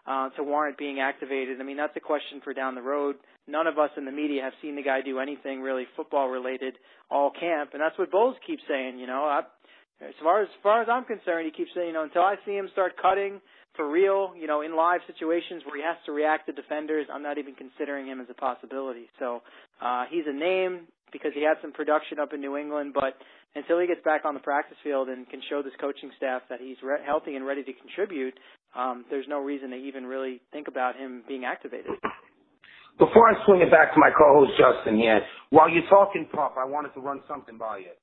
uh, 0.06 0.30
to 0.32 0.44
warrant 0.44 0.78
being 0.78 1.00
activated. 1.00 1.60
I 1.60 1.64
mean, 1.64 1.78
that's 1.78 1.96
a 1.96 2.02
question 2.02 2.42
for 2.44 2.54
down 2.54 2.76
the 2.76 2.82
road. 2.82 3.16
None 3.48 3.68
of 3.68 3.78
us 3.78 3.92
in 3.96 4.06
the 4.06 4.12
media 4.12 4.42
have 4.44 4.54
seen 4.62 4.76
the 4.76 4.84
guy 4.84 5.02
do 5.02 5.20
anything 5.20 5.62
really 5.62 5.86
football 5.96 6.28
related 6.28 6.76
all 7.10 7.32
camp, 7.32 7.72
and 7.74 7.82
that's 7.82 7.98
what 7.98 8.12
Bowles 8.12 8.36
keeps 8.46 8.64
saying. 8.68 9.00
You 9.00 9.08
know, 9.08 9.24
I, 9.24 9.42
as 10.02 10.14
far 10.22 10.42
as, 10.42 10.50
as 10.50 10.64
far 10.64 10.82
as 10.82 10.88
I'm 10.92 11.06
concerned, 11.06 11.46
he 11.46 11.52
keeps 11.52 11.72
saying, 11.74 11.88
you 11.88 11.94
know, 11.94 12.04
until 12.04 12.24
I 12.24 12.36
see 12.46 12.52
him 12.52 12.68
start 12.74 12.94
cutting 13.02 13.40
for 13.78 13.90
real, 13.90 14.34
you 14.36 14.48
know, 14.48 14.62
in 14.62 14.76
live 14.76 15.00
situations 15.08 15.64
where 15.64 15.78
he 15.78 15.84
has 15.84 15.96
to 16.06 16.12
react 16.12 16.48
to 16.48 16.54
defenders, 16.54 17.08
I'm 17.14 17.24
not 17.24 17.38
even 17.38 17.56
considering 17.56 18.08
him 18.08 18.20
as 18.20 18.28
a 18.30 18.34
possibility. 18.34 19.08
So 19.20 19.42
uh, 19.80 20.06
he's 20.10 20.26
a 20.28 20.34
name 20.34 20.90
because 21.14 21.32
he 21.34 21.44
had 21.46 21.56
some 21.62 21.72
production 21.72 22.20
up 22.20 22.34
in 22.34 22.42
New 22.42 22.58
England, 22.58 22.92
but 22.94 23.16
until 23.56 23.80
he 23.80 23.88
gets 23.88 24.02
back 24.04 24.26
on 24.26 24.34
the 24.34 24.42
practice 24.42 24.78
field 24.84 25.08
and 25.08 25.30
can 25.30 25.42
show 25.50 25.62
this 25.62 25.74
coaching 25.80 26.12
staff 26.18 26.42
that 26.50 26.60
he's 26.60 26.76
re- 26.84 27.00
healthy 27.06 27.36
and 27.36 27.46
ready 27.46 27.64
to 27.64 27.72
contribute, 27.74 28.34
um, 28.76 29.06
there's 29.10 29.26
no 29.30 29.40
reason 29.40 29.70
to 29.70 29.78
even 29.78 30.06
really 30.06 30.42
think 30.52 30.68
about 30.68 30.98
him 30.98 31.24
being 31.28 31.46
activated. 31.46 31.92
Before 33.00 33.30
I 33.30 33.34
swing 33.46 33.62
it 33.62 33.72
back 33.72 33.94
to 33.94 34.00
my 34.00 34.10
co-host 34.10 34.52
Justin 34.58 34.98
here, 34.98 35.22
while 35.52 35.70
you're 35.70 35.88
talking 35.90 36.28
pup, 36.34 36.56
I 36.58 36.66
wanted 36.66 36.94
to 36.96 37.00
run 37.00 37.22
something 37.28 37.58
by 37.58 37.78
you. 37.86 37.94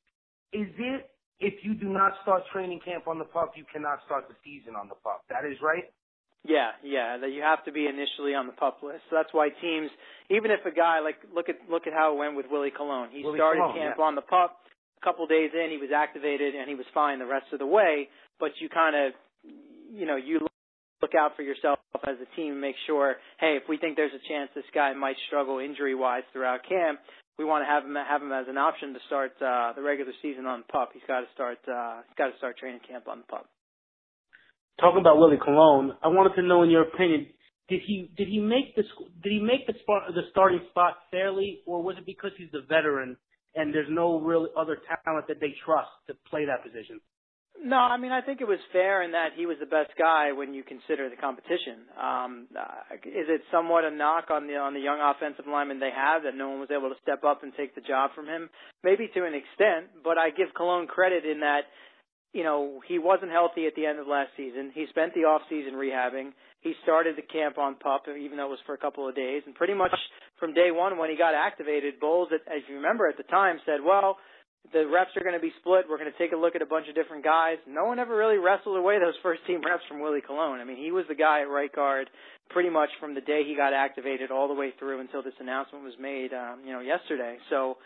Is 0.55 0.71
it 0.79 1.11
if 1.41 1.55
you 1.63 1.75
do 1.75 1.89
not 1.89 2.13
start 2.23 2.43
training 2.53 2.81
camp 2.85 3.09
on 3.09 3.19
the 3.19 3.25
pup, 3.25 3.53
you 3.57 3.65
cannot 3.73 3.99
start 4.07 4.29
the 4.29 4.35
season 4.45 4.75
on 4.77 4.89
the 4.89 4.95
pup. 5.03 5.23
That 5.29 5.45
is 5.45 5.59
right? 5.63 5.85
Yeah, 6.45 6.77
yeah, 6.85 7.17
that 7.17 7.33
you 7.33 7.41
have 7.41 7.65
to 7.65 7.73
be 7.73 7.87
initially 7.89 8.35
on 8.37 8.47
the 8.47 8.53
pup 8.53 8.83
list. 8.83 9.01
So 9.09 9.17
that's 9.17 9.33
why 9.33 9.49
teams, 9.49 9.89
even 10.29 10.51
if 10.51 10.61
a 10.69 10.75
guy 10.75 11.01
like 11.01 11.17
look 11.35 11.49
at 11.49 11.57
look 11.71 11.87
at 11.87 11.95
how 11.95 12.13
it 12.13 12.19
went 12.19 12.37
with 12.37 12.47
Willie 12.51 12.73
Colon. 12.75 13.09
He 13.11 13.25
Willie 13.25 13.39
started 13.39 13.61
Colon, 13.61 13.77
camp 13.77 13.97
yeah. 13.99 14.05
on 14.05 14.15
the 14.15 14.23
pup. 14.23 14.61
A 15.01 15.05
couple 15.05 15.27
days 15.27 15.51
in, 15.53 15.71
he 15.71 15.79
was 15.79 15.89
activated 15.95 16.55
and 16.55 16.69
he 16.69 16.75
was 16.75 16.87
fine 16.93 17.19
the 17.19 17.27
rest 17.27 17.47
of 17.53 17.59
the 17.59 17.67
way. 17.67 18.09
But 18.39 18.53
you 18.61 18.69
kind 18.69 18.95
of, 18.95 19.13
you 19.93 20.05
know, 20.05 20.17
you 20.17 20.41
look 21.01 21.13
out 21.19 21.37
for 21.37 21.43
yourself 21.43 21.79
as 22.07 22.17
a 22.21 22.29
team 22.37 22.53
and 22.53 22.61
make 22.61 22.77
sure, 22.87 23.17
hey, 23.41 23.57
if 23.61 23.65
we 23.69 23.77
think 23.77 23.97
there's 23.97 24.13
a 24.13 24.29
chance 24.29 24.51
this 24.55 24.65
guy 24.75 24.93
might 24.93 25.17
struggle 25.27 25.59
injury 25.59 25.95
wise 25.95 26.23
throughout 26.33 26.61
camp, 26.69 27.01
we 27.39 27.45
want 27.45 27.63
to 27.63 27.69
have 27.69 27.85
him 27.85 27.97
have 27.97 28.23
him 28.23 28.33
as 28.33 28.47
an 28.49 28.59
option 28.59 28.95
to 28.95 29.01
start 29.07 29.33
uh, 29.43 29.73
the 29.75 29.83
regular 29.83 30.13
season 30.23 30.47
on 30.47 30.63
the 30.67 30.73
pup. 30.73 30.91
He's 30.93 31.03
got 31.07 31.21
to 31.21 31.27
start 31.35 31.59
uh, 31.67 32.03
he's 32.07 32.17
got 32.17 32.31
to 32.31 32.37
start 32.39 32.59
training 32.59 32.81
camp 32.87 33.09
on 33.09 33.19
the 33.19 33.29
pup. 33.29 33.49
Talking 34.81 35.01
about 35.01 35.19
Willie 35.19 35.39
Colon, 35.39 35.93
I 36.03 36.09
wanted 36.09 36.35
to 36.35 36.43
know, 36.43 36.63
in 36.63 36.71
your 36.71 36.83
opinion, 36.83 37.27
did 37.69 37.81
he 37.87 38.11
did 38.17 38.29
he 38.29 38.39
make 38.39 38.75
the 38.77 38.83
did 39.23 39.33
he 39.33 39.41
make 39.41 39.67
the 39.67 39.75
spot 39.83 40.03
the 40.15 40.23
starting 40.31 40.61
spot 40.71 40.95
fairly, 41.11 41.61
or 41.67 41.83
was 41.83 41.97
it 41.99 42.07
because 42.07 42.31
he's 42.37 42.51
the 42.53 42.63
veteran 42.69 43.17
and 43.55 43.73
there's 43.73 43.89
no 43.91 44.19
real 44.19 44.49
other 44.57 44.79
talent 45.05 45.27
that 45.29 45.41
they 45.41 45.55
trust 45.65 45.91
to 46.09 46.15
play 46.29 46.45
that 46.45 46.63
position? 46.63 47.01
No, 47.63 47.77
I 47.77 47.97
mean 47.97 48.13
I 48.13 48.21
think 48.21 48.41
it 48.41 48.49
was 48.49 48.59
fair 48.73 49.03
in 49.03 49.13
that 49.13 49.31
he 49.37 49.47
was 49.47 49.57
the 49.61 49.67
best 49.67 49.91
guy 49.99 50.33
when 50.33 50.55
you 50.55 50.63
consider 50.65 51.09
the 51.09 51.17
competition. 51.17 51.87
Um, 51.95 52.49
uh, 52.51 52.99
is 53.07 53.31
it 53.31 53.43
somewhat 53.51 53.85
a 53.85 53.91
knock 53.91 54.31
on 54.31 54.47
the 54.47 54.55
on 54.59 54.75
the 54.75 54.81
young 54.81 54.99
offensive 55.01 55.47
lineman 55.47 55.79
they 55.79 55.95
have 55.95 56.25
that 56.25 56.35
no 56.35 56.51
one 56.51 56.61
was 56.61 56.71
able 56.75 56.91
to 56.91 56.99
step 57.01 57.23
up 57.25 57.43
and 57.43 57.53
take 57.57 57.75
the 57.75 57.81
job 57.81 58.11
from 58.15 58.27
him? 58.27 58.51
Maybe 58.83 59.09
to 59.15 59.25
an 59.25 59.35
extent, 59.35 60.03
but 60.03 60.19
I 60.19 60.31
give 60.31 60.53
Colon 60.57 60.87
credit 60.87 61.25
in 61.25 61.41
that 61.41 61.71
you 62.35 62.43
know 62.43 62.83
he 62.87 62.99
wasn't 62.99 63.31
healthy 63.31 63.67
at 63.67 63.75
the 63.77 63.87
end 63.87 63.99
of 63.99 64.09
last 64.09 64.31
season. 64.37 64.73
He 64.75 64.87
spent 64.91 65.15
the 65.15 65.25
off 65.25 65.43
season 65.49 65.75
rehabbing. 65.75 66.35
He 66.61 66.75
started 66.83 67.17
the 67.17 67.23
camp 67.23 67.57
on 67.57 67.77
pup, 67.77 68.05
even 68.09 68.37
though 68.37 68.47
it 68.51 68.57
was 68.59 68.65
for 68.67 68.75
a 68.75 68.83
couple 68.83 69.09
of 69.09 69.15
days, 69.15 69.43
and 69.47 69.55
pretty 69.55 69.75
much 69.75 69.95
from 70.41 70.55
day 70.55 70.71
one 70.73 70.99
when 70.99 71.09
he 71.09 71.17
got 71.17 71.35
activated, 71.35 72.01
Bowles, 72.01 72.29
as 72.33 72.63
you 72.69 72.77
remember 72.77 73.07
at 73.07 73.17
the 73.17 73.29
time, 73.31 73.57
said, 73.65 73.81
"Well." 73.81 74.19
The 74.73 74.87
reps 74.87 75.11
are 75.17 75.23
going 75.23 75.37
to 75.37 75.43
be 75.43 75.53
split. 75.61 75.85
We're 75.89 75.99
going 75.99 76.11
to 76.11 76.19
take 76.19 76.33
a 76.33 76.37
look 76.37 76.57
at 76.57 76.63
a 76.63 76.67
bunch 76.67 76.89
of 76.89 76.95
different 76.95 77.25
guys. 77.25 77.59
No 77.69 77.85
one 77.85 77.99
ever 77.99 78.17
really 78.17 78.39
wrestled 78.39 78.77
away 78.77 78.99
those 78.99 79.15
first 79.23 79.41
team 79.47 79.61
reps 79.65 79.85
from 79.89 80.01
Willie 80.01 80.23
Colon. 80.25 80.61
I 80.61 80.65
mean, 80.65 80.77
he 80.77 80.91
was 80.91 81.05
the 81.09 81.15
guy 81.15 81.43
at 81.43 81.49
right 81.49 81.73
guard 81.75 82.09
pretty 82.51 82.71
much 82.71 82.91
from 83.01 83.15
the 83.15 83.21
day 83.21 83.43
he 83.47 83.57
got 83.57 83.73
activated 83.73 84.31
all 84.31 84.49
the 84.49 84.55
way 84.55 84.73
through 84.79 85.01
until 85.01 85.23
this 85.23 85.35
announcement 85.41 85.85
was 85.85 85.95
made, 86.01 86.33
um, 86.33 86.61
you 86.65 86.73
know, 86.73 86.81
yesterday. 86.81 87.37
So 87.51 87.79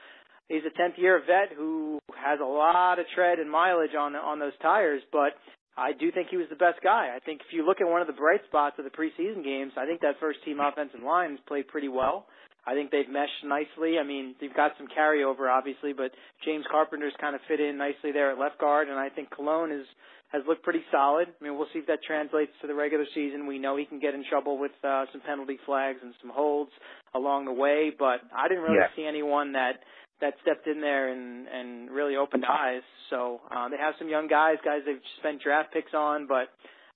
he's 0.49 0.63
a 0.67 0.75
10th 0.81 0.99
year 0.99 1.23
vet 1.25 1.57
who 1.57 2.01
has 2.17 2.41
a 2.43 2.47
lot 2.47 2.99
of 2.99 3.07
tread 3.15 3.39
and 3.39 3.51
mileage 3.51 3.95
on 3.99 4.17
on 4.17 4.39
those 4.39 4.57
tires, 4.61 5.03
but 5.13 5.39
I 5.77 5.93
do 5.93 6.11
think 6.11 6.29
he 6.31 6.37
was 6.37 6.49
the 6.51 6.59
best 6.59 6.83
guy. 6.83 7.15
I 7.15 7.21
think 7.21 7.41
if 7.47 7.55
you 7.55 7.65
look 7.65 7.81
at 7.81 7.87
one 7.87 8.01
of 8.01 8.09
the 8.09 8.13
bright 8.13 8.41
spots 8.49 8.77
of 8.79 8.85
the 8.85 8.91
preseason 8.91 9.45
games, 9.45 9.73
I 9.77 9.87
think 9.87 10.01
that 10.01 10.19
first 10.19 10.43
team 10.45 10.59
offensive 10.59 11.03
line 11.07 11.39
played 11.47 11.69
pretty 11.69 11.89
well. 11.89 12.27
I 12.69 12.75
think 12.75 12.91
they've 12.91 13.09
meshed 13.09 13.43
nicely. 13.45 13.97
I 13.99 14.05
mean, 14.05 14.35
they've 14.41 14.55
got 14.55 14.73
some 14.77 14.89
carryover, 14.93 15.49
obviously, 15.51 15.93
but 15.95 16.11
James 16.45 16.65
Carpenter's 16.71 17.15
kind 17.21 17.35
of 17.35 17.41
fit 17.49 17.61
in 17.61 17.79
nicely 17.79 18.13
there 18.13 18.31
at 18.31 18.39
left 18.39 18.59
guard, 18.61 18.89
and 18.89 18.99
I 18.99 19.09
think 19.09 19.31
Colon 19.31 19.73
is 19.73 19.87
has 20.31 20.43
looked 20.47 20.63
pretty 20.63 20.85
solid. 20.93 21.27
I 21.41 21.45
mean, 21.45 21.57
we'll 21.57 21.69
see 21.73 21.79
if 21.79 21.87
that 21.87 22.01
translates 22.07 22.53
to 22.61 22.67
the 22.67 22.75
regular 22.75 23.07
season. 23.15 23.47
We 23.47 23.59
know 23.59 23.77
he 23.79 23.87
can 23.87 23.99
get 23.99 24.13
in 24.13 24.23
trouble 24.29 24.59
with 24.59 24.73
uh, 24.85 25.07
some 25.11 25.23
penalty 25.23 25.57
flags 25.65 26.01
and 26.03 26.13
some 26.21 26.31
holds 26.31 26.71
along 27.15 27.47
the 27.47 27.53
way, 27.57 27.91
but 27.99 28.21
I 28.37 28.47
didn't 28.49 28.65
really 28.65 28.77
Yeah. 28.77 28.93
see 28.95 29.07
anyone 29.07 29.53
that 29.53 29.81
that 30.21 30.35
stepped 30.43 30.67
in 30.67 30.81
there 30.83 31.09
and 31.09 31.49
and 31.49 31.91
really 31.91 32.17
opened 32.17 32.45
eyes. 32.45 32.83
So 33.09 33.41
uh, 33.51 33.69
they 33.71 33.79
have 33.79 33.95
some 33.99 34.11
young 34.11 34.29
guys, 34.29 34.57
guys 34.63 34.83
they've 34.85 35.01
spent 35.21 35.41
draft 35.43 35.73
picks 35.73 35.95
on, 35.95 36.27
but 36.27 36.51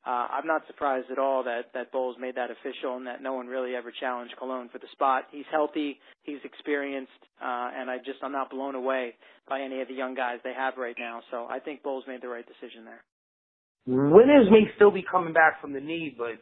uh, 0.04 0.26
I'm 0.34 0.46
not 0.46 0.62
surprised 0.66 1.10
at 1.12 1.18
all 1.18 1.44
that 1.44 1.70
that 1.74 1.92
Bowles 1.92 2.16
made 2.18 2.34
that 2.34 2.50
official 2.50 2.96
and 2.96 3.06
that 3.06 3.22
no 3.22 3.34
one 3.34 3.46
really 3.46 3.76
ever 3.76 3.92
challenged 4.00 4.34
Colon 4.38 4.68
for 4.72 4.78
the 4.78 4.90
spot. 4.92 5.24
He's 5.30 5.46
healthy, 5.50 6.00
he's 6.22 6.42
experienced, 6.44 7.12
uh, 7.40 7.70
and 7.76 7.88
I 7.88 7.98
just 7.98 8.18
I'm 8.22 8.32
not 8.32 8.50
blown 8.50 8.74
away 8.74 9.14
by 9.48 9.60
any 9.60 9.80
of 9.80 9.88
the 9.88 9.94
young 9.94 10.14
guys 10.14 10.38
they 10.42 10.54
have 10.56 10.74
right 10.76 10.96
now. 10.98 11.20
So 11.30 11.46
I 11.48 11.60
think 11.60 11.82
Bowles 11.82 12.04
made 12.08 12.22
the 12.22 12.28
right 12.28 12.46
decision 12.46 12.84
there. 12.84 13.04
Winners 13.86 14.48
may 14.50 14.70
still 14.76 14.90
be 14.90 15.04
coming 15.08 15.32
back 15.32 15.60
from 15.60 15.72
the 15.72 15.80
knee, 15.80 16.14
but 16.16 16.38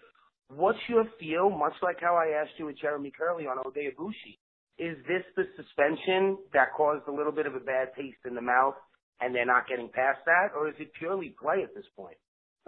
what's 0.54 0.78
your 0.88 1.04
feel, 1.18 1.50
much 1.50 1.74
like 1.82 1.96
how 2.00 2.16
I 2.16 2.40
asked 2.40 2.58
you 2.58 2.66
with 2.66 2.78
Jeremy 2.80 3.12
Kerley 3.12 3.48
on 3.48 3.58
Oday 3.64 3.88
Aboushi? 3.92 4.36
Is 4.78 4.96
this 5.06 5.24
the 5.36 5.44
suspension 5.56 6.38
that 6.52 6.68
caused 6.76 7.06
a 7.08 7.12
little 7.12 7.32
bit 7.32 7.46
of 7.46 7.54
a 7.54 7.60
bad 7.60 7.88
taste 7.96 8.24
in 8.26 8.34
the 8.34 8.40
mouth 8.40 8.74
and 9.20 9.34
they're 9.34 9.46
not 9.46 9.68
getting 9.68 9.88
past 9.92 10.20
that, 10.24 10.56
or 10.56 10.68
is 10.68 10.74
it 10.78 10.90
purely 10.98 11.34
play 11.40 11.62
at 11.62 11.74
this 11.74 11.84
point? 11.96 12.16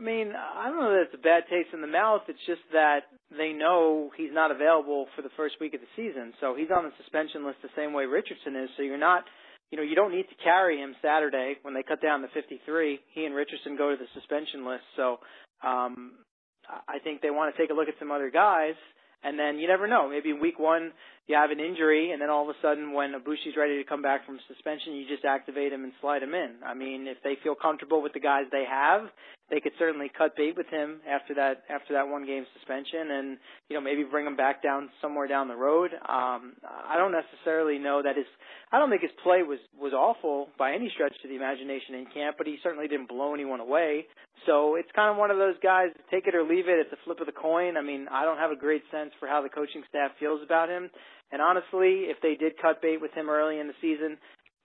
I 0.03 0.05
mean, 0.05 0.35
I 0.35 0.67
don't 0.67 0.83
know 0.83 0.91
that 0.91 1.07
it's 1.07 1.15
a 1.15 1.23
bad 1.23 1.47
taste 1.47 1.71
in 1.73 1.81
the 1.81 1.87
mouth. 1.87 2.23
It's 2.27 2.43
just 2.45 2.67
that 2.73 3.07
they 3.31 3.53
know 3.55 4.11
he's 4.19 4.35
not 4.35 4.51
available 4.51 5.07
for 5.15 5.23
the 5.23 5.31
first 5.37 5.55
week 5.61 5.75
of 5.75 5.81
the 5.81 5.93
season. 5.95 6.35
So 6.41 6.57
he's 6.59 6.75
on 6.75 6.83
the 6.83 6.91
suspension 6.99 7.47
list 7.47 7.63
the 7.63 7.71
same 7.79 7.93
way 7.93 8.11
Richardson 8.11 8.57
is. 8.57 8.69
So 8.77 8.83
you're 8.83 8.99
not, 8.99 9.23
you 9.71 9.79
know, 9.79 9.87
you 9.87 9.95
don't 9.95 10.11
need 10.11 10.27
to 10.27 10.35
carry 10.43 10.83
him 10.83 10.97
Saturday 11.01 11.55
when 11.63 11.73
they 11.73 11.87
cut 11.87 12.03
down 12.03 12.21
to 12.23 12.29
53. 12.35 12.99
He 13.15 13.25
and 13.25 13.35
Richardson 13.35 13.79
go 13.79 13.95
to 13.95 13.97
the 13.97 14.11
suspension 14.13 14.67
list. 14.67 14.83
So 14.99 15.23
um, 15.63 16.19
I 16.67 16.99
think 16.99 17.23
they 17.23 17.31
want 17.31 17.55
to 17.55 17.63
take 17.63 17.71
a 17.71 17.75
look 17.75 17.87
at 17.87 17.95
some 18.01 18.11
other 18.11 18.29
guys. 18.29 18.75
And 19.23 19.39
then 19.39 19.63
you 19.63 19.69
never 19.69 19.87
know. 19.87 20.11
Maybe 20.11 20.33
week 20.33 20.59
one 20.59 20.91
you 21.29 21.37
have 21.37 21.51
an 21.51 21.61
injury, 21.61 22.11
and 22.11 22.21
then 22.21 22.31
all 22.31 22.43
of 22.43 22.55
a 22.55 22.59
sudden, 22.61 22.93
when 22.93 23.15
Aboushi's 23.15 23.57
ready 23.57 23.79
to 23.79 23.89
come 23.89 24.03
back 24.03 24.27
from 24.27 24.41
suspension, 24.49 24.95
you 24.95 25.07
just 25.07 25.25
activate 25.25 25.73
him 25.73 25.85
and 25.85 25.93
slide 26.01 26.23
him 26.23 26.35
in. 26.35 26.57
I 26.67 26.75
mean, 26.75 27.07
if 27.07 27.19
they 27.23 27.37
feel 27.43 27.55
comfortable 27.55 28.03
with 28.03 28.13
the 28.13 28.21
guys 28.21 28.45
they 28.51 28.65
have, 28.69 29.07
they 29.51 29.61
could 29.61 29.73
certainly 29.79 30.11
cut 30.17 30.35
bait 30.35 30.57
with 30.57 30.67
him 30.69 31.01
after 31.07 31.35
that 31.35 31.63
after 31.69 31.93
that 31.95 32.09
one 32.09 32.27
game 32.27 32.45
suspension, 32.57 33.11
and 33.11 33.39
you 33.69 33.77
know 33.77 33.81
maybe 33.81 34.03
bring 34.03 34.27
him 34.27 34.37
back 34.37 34.63
down 34.63 34.89
somewhere 35.01 35.29
down 35.29 35.47
the 35.47 35.55
road. 35.55 35.93
Um, 35.93 36.57
I 36.65 36.97
don't 36.97 37.13
necessarily 37.13 37.79
know 37.79 38.03
that 38.03 38.17
his 38.17 38.27
I 38.73 38.79
don't 38.79 38.89
think 38.89 39.03
his 39.03 39.13
play 39.23 39.43
was 39.43 39.59
was 39.79 39.93
awful 39.93 40.49
by 40.59 40.73
any 40.73 40.91
stretch 40.95 41.13
to 41.23 41.29
the 41.29 41.37
imagination 41.37 41.95
in 41.97 42.07
camp, 42.07 42.37
but 42.39 42.47
he 42.47 42.57
certainly 42.63 42.89
didn't 42.89 43.09
blow 43.09 43.35
anyone 43.35 43.61
away. 43.61 44.07
So 44.47 44.75
it's 44.75 44.91
kind 44.97 45.11
of 45.11 45.19
one 45.19 45.31
of 45.31 45.37
those 45.37 45.55
guys, 45.63 45.89
take 46.11 46.27
it 46.27 46.35
or 46.35 46.43
leave 46.43 46.67
it. 46.67 46.81
It's 46.81 46.93
a 46.93 47.05
flip 47.05 47.21
of 47.21 47.27
the 47.27 47.37
coin. 47.37 47.77
I 47.77 47.83
mean, 47.83 48.09
I 48.11 48.25
don't 48.25 48.39
have 48.39 48.51
a 48.51 48.57
great 48.57 48.83
sense 48.91 49.13
for 49.21 49.29
how 49.29 49.43
the 49.43 49.49
coaching 49.49 49.83
staff 49.89 50.13
feels 50.19 50.41
about 50.43 50.69
him. 50.69 50.91
And 51.33 51.41
honestly, 51.41 52.13
if 52.13 52.21
they 52.23 52.35
did 52.35 52.61
cut 52.61 52.83
bait 52.83 53.01
with 53.01 53.13
him 53.13 53.29
early 53.29 53.59
in 53.59 53.67
the 53.67 53.75
season, 53.81 54.19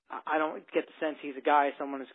I 0.09 0.37
don't 0.37 0.63
get 0.71 0.85
the 0.87 1.05
sense 1.05 1.17
he's 1.21 1.35
a 1.37 1.43
guy 1.43 1.71
someone 1.77 2.01
is 2.01 2.07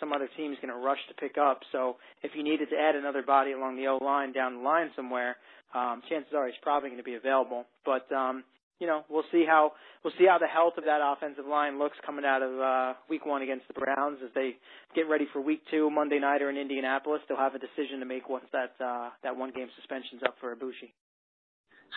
some 0.00 0.12
other 0.12 0.28
team 0.36 0.52
is 0.52 0.58
going 0.62 0.74
to 0.74 0.80
rush 0.80 0.98
to 1.08 1.14
pick 1.14 1.38
up. 1.38 1.60
So 1.70 1.96
if 2.22 2.32
you 2.34 2.42
needed 2.42 2.70
to 2.70 2.76
add 2.76 2.96
another 2.96 3.22
body 3.22 3.52
along 3.52 3.76
the 3.76 3.86
O 3.86 3.98
line 4.02 4.32
down 4.32 4.58
the 4.58 4.62
line 4.62 4.90
somewhere, 4.96 5.36
um, 5.74 6.02
chances 6.08 6.32
are 6.34 6.46
he's 6.46 6.58
probably 6.62 6.90
going 6.90 6.98
to 6.98 7.06
be 7.06 7.14
available. 7.14 7.64
But 7.84 8.10
um, 8.10 8.42
you 8.80 8.86
know, 8.86 9.04
we'll 9.08 9.24
see 9.30 9.44
how 9.46 9.72
we'll 10.02 10.12
see 10.18 10.26
how 10.26 10.38
the 10.38 10.50
health 10.50 10.74
of 10.76 10.84
that 10.84 10.98
offensive 11.00 11.46
line 11.46 11.78
looks 11.78 11.96
coming 12.04 12.24
out 12.24 12.42
of 12.42 12.52
uh, 12.58 12.98
Week 13.08 13.24
One 13.24 13.42
against 13.42 13.68
the 13.68 13.74
Browns 13.74 14.18
as 14.24 14.30
they 14.34 14.56
get 14.94 15.08
ready 15.08 15.26
for 15.32 15.40
Week 15.40 15.62
Two 15.70 15.88
Monday 15.88 16.18
nighter 16.18 16.50
in 16.50 16.56
Indianapolis. 16.56 17.22
They'll 17.28 17.38
have 17.38 17.54
a 17.54 17.62
decision 17.62 18.00
to 18.00 18.06
make 18.06 18.28
once 18.28 18.46
that 18.52 18.74
uh, 18.84 19.10
that 19.22 19.36
one 19.36 19.52
game 19.54 19.68
suspension's 19.76 20.22
up 20.26 20.34
for 20.40 20.54
Aboushi. 20.54 20.90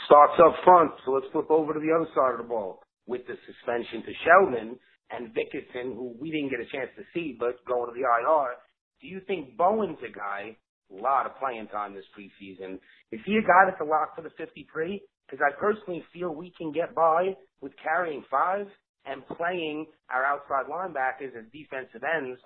Starts 0.05 0.33
up 0.39 0.55
front, 0.63 0.91
so 1.05 1.12
let's 1.12 1.27
flip 1.31 1.49
over 1.49 1.73
to 1.73 1.79
the 1.79 1.93
other 1.93 2.09
side 2.15 2.33
of 2.33 2.39
the 2.39 2.47
ball 2.47 2.81
with 3.07 3.25
the 3.27 3.35
suspension 3.45 4.03
to 4.03 4.13
Sheldon 4.25 4.79
and 5.12 5.33
Vickerson, 5.33 5.95
who 5.95 6.15
we 6.19 6.31
didn't 6.31 6.49
get 6.49 6.59
a 6.59 6.69
chance 6.71 6.89
to 6.97 7.03
see, 7.13 7.35
but 7.39 7.63
going 7.65 7.89
to 7.89 7.93
the 7.93 8.05
IR. 8.05 8.53
Do 9.01 9.07
you 9.07 9.21
think 9.27 9.57
Bowen's 9.57 9.97
a 10.05 10.12
guy? 10.12 10.57
A 10.91 11.01
lot 11.01 11.25
of 11.25 11.38
playing 11.38 11.67
time 11.67 11.93
this 11.93 12.05
preseason. 12.17 12.79
Is 13.12 13.19
he 13.25 13.38
a 13.38 13.41
guy 13.41 13.69
that's 13.69 13.81
a 13.81 13.85
lock 13.85 14.15
for 14.15 14.21
the 14.21 14.31
53? 14.38 15.01
Because 15.29 15.45
I 15.45 15.53
personally 15.59 16.03
feel 16.13 16.33
we 16.33 16.51
can 16.57 16.71
get 16.71 16.95
by 16.95 17.35
with 17.62 17.73
carrying 17.81 18.23
five 18.29 18.65
and 19.05 19.25
playing 19.27 19.85
our 20.09 20.25
outside 20.25 20.65
linebackers 20.65 21.38
as 21.38 21.45
defensive 21.53 22.01
ends 22.03 22.39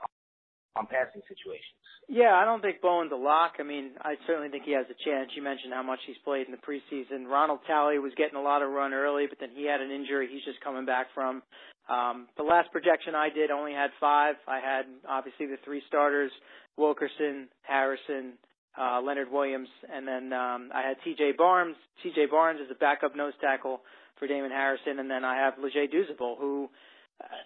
on 0.75 0.87
passing 0.87 1.21
situations. 1.27 1.77
Yeah, 2.09 2.35
I 2.35 2.43
don't 2.43 2.61
think 2.61 2.81
Bowen's 2.81 3.11
a 3.11 3.19
lock. 3.19 3.53
I 3.59 3.63
mean, 3.63 3.91
I 4.01 4.15
certainly 4.27 4.49
think 4.49 4.65
he 4.65 4.73
has 4.73 4.85
a 4.91 4.97
chance. 5.07 5.31
You 5.35 5.41
mentioned 5.41 5.73
how 5.73 5.83
much 5.83 5.99
he's 6.05 6.19
played 6.25 6.47
in 6.47 6.51
the 6.51 6.59
preseason. 6.59 7.27
Ronald 7.27 7.59
Talley 7.65 7.97
was 7.99 8.11
getting 8.17 8.35
a 8.35 8.41
lot 8.41 8.61
of 8.61 8.69
run 8.71 8.93
early, 8.93 9.25
but 9.27 9.39
then 9.39 9.49
he 9.55 9.65
had 9.65 9.79
an 9.79 9.91
injury 9.91 10.27
he's 10.31 10.43
just 10.43 10.59
coming 10.61 10.85
back 10.85 11.07
from. 11.15 11.41
Um, 11.89 12.27
the 12.37 12.43
last 12.43 12.71
projection 12.71 13.15
I 13.15 13.29
did 13.29 13.51
only 13.51 13.73
had 13.73 13.91
five. 13.99 14.35
I 14.47 14.59
had 14.59 14.85
obviously 15.07 15.47
the 15.47 15.57
three 15.63 15.81
starters: 15.87 16.31
Wilkerson, 16.77 17.47
Harrison, 17.61 18.33
uh, 18.79 19.01
Leonard 19.01 19.31
Williams, 19.31 19.69
and 19.91 20.07
then 20.07 20.33
um, 20.33 20.69
I 20.73 20.81
had 20.81 20.97
T.J. 21.03 21.33
Barnes. 21.37 21.75
T.J. 22.01 22.27
Barnes 22.31 22.59
is 22.59 22.71
a 22.71 22.75
backup 22.75 23.15
nose 23.15 23.33
tackle 23.39 23.81
for 24.17 24.27
Damon 24.27 24.51
Harrison, 24.51 24.99
and 24.99 25.09
then 25.09 25.23
I 25.23 25.35
have 25.37 25.53
Leger 25.61 25.87
Douzable, 25.87 26.37
who, 26.39 26.69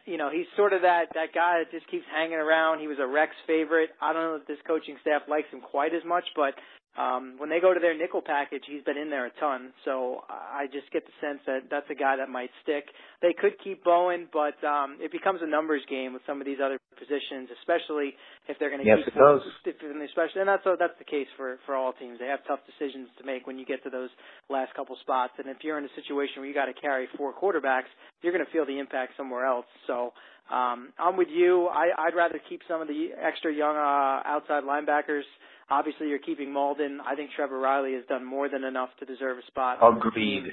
you 0.05 0.17
know, 0.17 0.29
he's 0.31 0.47
sort 0.55 0.73
of 0.73 0.81
that 0.81 1.13
that 1.13 1.33
guy 1.33 1.59
that 1.59 1.71
just 1.71 1.89
keeps 1.89 2.05
hanging 2.13 2.37
around. 2.37 2.79
He 2.79 2.87
was 2.87 2.97
a 2.99 3.07
Rex 3.07 3.31
favorite. 3.45 3.89
I 4.01 4.13
don't 4.13 4.23
know 4.23 4.35
if 4.35 4.47
this 4.47 4.57
coaching 4.65 4.97
staff 5.01 5.23
likes 5.27 5.47
him 5.51 5.61
quite 5.61 5.93
as 5.93 6.03
much, 6.05 6.25
but 6.35 6.53
um, 6.97 7.35
when 7.37 7.49
they 7.49 7.59
go 7.61 7.73
to 7.73 7.79
their 7.79 7.95
nickel 7.95 8.21
package, 8.25 8.63
he's 8.65 8.83
been 8.83 8.97
in 8.97 9.09
there 9.09 9.25
a 9.25 9.33
ton. 9.39 9.71
So 9.85 10.25
I 10.29 10.65
just 10.73 10.89
get 10.91 11.05
the 11.05 11.13
sense 11.21 11.39
that 11.45 11.69
that's 11.69 11.85
a 11.89 11.95
guy 11.95 12.17
that 12.17 12.27
might 12.27 12.49
stick. 12.63 12.85
They 13.21 13.37
could 13.37 13.53
keep 13.63 13.83
Bowen, 13.83 14.27
but 14.33 14.57
um, 14.65 14.97
it 14.99 15.11
becomes 15.11 15.39
a 15.43 15.47
numbers 15.47 15.81
game 15.89 16.13
with 16.13 16.23
some 16.25 16.41
of 16.41 16.45
these 16.45 16.57
other 16.57 16.81
positions, 16.97 17.53
especially 17.61 18.17
if 18.49 18.57
they're 18.57 18.73
going 18.73 18.81
to 18.81 18.87
yes, 18.87 19.05
keep. 19.05 19.13
Yes, 19.13 19.21
it 19.63 19.77
does. 19.77 20.09
Especially, 20.09 20.41
and 20.41 20.49
that's 20.49 20.65
that's 20.65 20.97
the 20.97 21.05
case 21.05 21.29
for 21.37 21.61
for 21.65 21.77
all 21.77 21.93
teams. 21.93 22.17
They 22.17 22.27
have 22.27 22.41
tough 22.49 22.65
decisions 22.65 23.09
to 23.21 23.23
make 23.25 23.45
when 23.45 23.61
you 23.61 23.65
get 23.65 23.85
to 23.85 23.93
those 23.93 24.09
last 24.49 24.73
couple 24.73 24.97
spots. 25.01 25.33
And 25.37 25.45
if 25.47 25.61
you're 25.61 25.77
in 25.77 25.85
a 25.85 25.93
situation 25.93 26.41
where 26.41 26.49
you 26.49 26.57
got 26.57 26.65
to 26.65 26.73
carry 26.73 27.07
four 27.15 27.29
quarterbacks, 27.29 27.93
you're 28.21 28.33
going 28.33 28.45
to 28.45 28.51
feel 28.51 28.65
the 28.65 28.79
impact 28.79 29.13
somewhere 29.15 29.45
else. 29.45 29.69
So 29.85 30.13
um, 30.51 30.93
I'm 30.97 31.17
with 31.17 31.27
you. 31.29 31.67
I, 31.67 31.89
I'd 31.97 32.15
rather 32.15 32.39
keep 32.49 32.61
some 32.67 32.81
of 32.81 32.87
the 32.87 33.09
extra 33.21 33.53
young 33.53 33.75
uh, 33.75 34.27
outside 34.27 34.63
linebackers. 34.63 35.23
Obviously, 35.69 36.07
you're 36.07 36.19
keeping 36.19 36.49
Mauldin. 36.49 36.97
I 37.05 37.15
think 37.15 37.31
Trevor 37.35 37.59
Reilly 37.59 37.93
has 37.93 38.05
done 38.07 38.23
more 38.23 38.47
than 38.49 38.63
enough 38.63 38.89
to 38.99 39.05
deserve 39.05 39.37
a 39.37 39.45
spot. 39.47 39.79
Agreed. 39.81 40.45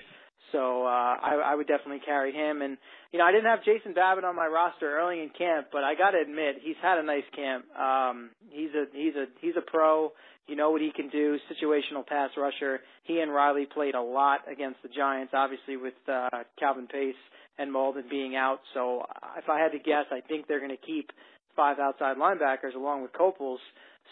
So 0.52 0.84
uh, 0.84 1.16
I, 1.22 1.40
I 1.46 1.54
would 1.54 1.66
definitely 1.66 2.02
carry 2.04 2.32
him. 2.32 2.62
And 2.62 2.76
you 3.12 3.18
know, 3.18 3.24
I 3.24 3.32
didn't 3.32 3.46
have 3.46 3.64
Jason 3.64 3.94
Babin 3.94 4.24
on 4.24 4.36
my 4.36 4.46
roster 4.46 4.98
early 4.98 5.20
in 5.20 5.30
camp, 5.30 5.68
but 5.72 5.84
I 5.84 5.94
got 5.94 6.10
to 6.10 6.20
admit 6.20 6.56
he's 6.62 6.76
had 6.82 6.98
a 6.98 7.02
nice 7.02 7.26
camp. 7.34 7.64
Um, 7.76 8.30
he's 8.50 8.70
a 8.74 8.84
he's 8.92 9.14
a 9.14 9.26
he's 9.40 9.54
a 9.56 9.62
pro. 9.62 10.12
You 10.46 10.56
know 10.56 10.70
what 10.70 10.82
he 10.82 10.90
can 10.94 11.08
do. 11.08 11.38
Situational 11.50 12.06
pass 12.06 12.30
rusher. 12.36 12.80
He 13.04 13.20
and 13.20 13.32
Reilly 13.32 13.66
played 13.66 13.94
a 13.94 14.02
lot 14.02 14.40
against 14.50 14.82
the 14.82 14.90
Giants, 14.90 15.32
obviously 15.34 15.76
with 15.76 15.94
uh, 16.06 16.28
Calvin 16.58 16.86
Pace 16.86 17.14
and 17.58 17.72
Mauldin 17.72 18.08
being 18.10 18.36
out. 18.36 18.60
So 18.74 19.04
if 19.38 19.48
I 19.48 19.58
had 19.60 19.72
to 19.72 19.78
guess, 19.78 20.06
I 20.10 20.20
think 20.26 20.46
they're 20.46 20.60
going 20.60 20.76
to 20.76 20.86
keep 20.86 21.10
five 21.56 21.78
outside 21.78 22.16
linebackers 22.16 22.74
along 22.74 23.02
with 23.02 23.12
Coples. 23.12 23.60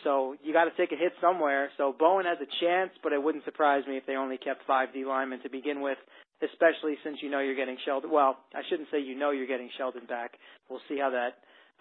So 0.05 0.37
you 0.43 0.53
got 0.53 0.65
to 0.65 0.71
take 0.77 0.93
a 0.93 0.97
hit 0.97 1.13
somewhere. 1.21 1.71
So 1.77 1.95
Bowen 1.99 2.25
has 2.25 2.39
a 2.41 2.65
chance, 2.65 2.91
but 3.03 3.13
it 3.13 3.23
wouldn't 3.23 3.45
surprise 3.45 3.83
me 3.87 3.97
if 3.97 4.07
they 4.07 4.17
only 4.17 4.39
kept 4.39 4.63
five 4.67 4.89
D 4.95 5.05
linemen 5.05 5.43
to 5.43 5.51
begin 5.51 5.81
with, 5.83 5.99
especially 6.43 6.97
since 7.05 7.19
you 7.21 7.31
know 7.31 7.41
you're 7.41 7.57
getting 7.57 7.77
Sheldon. 7.85 8.11
Well, 8.11 8.39
I 8.55 8.63
shouldn't 8.71 8.89
say 8.91 9.01
you 9.01 9.19
know 9.19 9.33
you're 9.33 9.47
getting 9.47 9.69
Sheldon 9.77 10.07
back. 10.09 10.33
We'll 10.71 10.81
see 10.89 10.99
how 10.99 11.11
that 11.11 11.35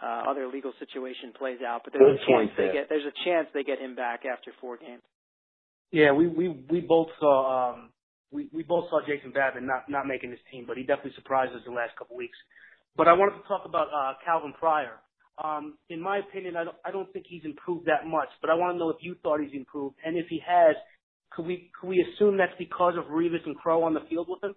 uh, 0.03 0.29
other 0.29 0.47
legal 0.47 0.73
situation 0.79 1.31
plays 1.37 1.59
out. 1.65 1.81
But 1.85 1.93
there's 1.93 2.17
Good 2.17 2.23
a 2.23 2.25
chance 2.27 2.27
point 2.27 2.51
they 2.57 2.63
there. 2.63 2.73
get 2.73 2.89
there's 2.89 3.05
a 3.05 3.15
chance 3.23 3.47
they 3.53 3.63
get 3.63 3.79
him 3.79 3.95
back 3.95 4.21
after 4.25 4.51
four 4.59 4.77
games. 4.77 5.01
Yeah, 5.91 6.11
we 6.11 6.27
we 6.27 6.49
we 6.69 6.81
both 6.81 7.09
saw 7.19 7.71
um 7.71 7.89
we 8.31 8.49
we 8.53 8.63
both 8.63 8.89
saw 8.89 9.01
Jason 9.05 9.31
Babin 9.31 9.65
not 9.67 9.89
not 9.89 10.07
making 10.07 10.31
this 10.31 10.39
team, 10.51 10.65
but 10.67 10.77
he 10.77 10.83
definitely 10.83 11.13
surprised 11.15 11.53
us 11.53 11.61
the 11.65 11.71
last 11.71 11.95
couple 11.97 12.15
weeks. 12.15 12.37
But 12.95 13.07
I 13.07 13.13
wanted 13.13 13.41
to 13.41 13.47
talk 13.47 13.63
about 13.65 13.87
uh 13.93 14.13
Calvin 14.25 14.53
Pryor. 14.57 14.99
Um, 15.43 15.77
in 15.89 16.01
my 16.01 16.19
opinion, 16.19 16.55
I 16.55 16.65
don't, 16.65 16.75
I 16.85 16.91
don't 16.91 17.11
think 17.13 17.25
he's 17.27 17.45
improved 17.45 17.87
that 17.87 18.05
much, 18.05 18.27
but 18.41 18.49
I 18.49 18.53
want 18.53 18.75
to 18.75 18.77
know 18.77 18.89
if 18.89 18.97
you 18.99 19.15
thought 19.23 19.39
he's 19.39 19.53
improved, 19.53 19.95
and 20.05 20.17
if 20.17 20.27
he 20.27 20.39
has, 20.45 20.75
could 21.31 21.45
we 21.45 21.71
could 21.79 21.87
we 21.87 22.05
assume 22.13 22.37
that's 22.37 22.53
because 22.59 22.93
of 22.97 23.05
Revis 23.05 23.45
and 23.45 23.55
Crow 23.57 23.83
on 23.83 23.93
the 23.93 24.01
field 24.09 24.27
with 24.29 24.43
him? 24.43 24.55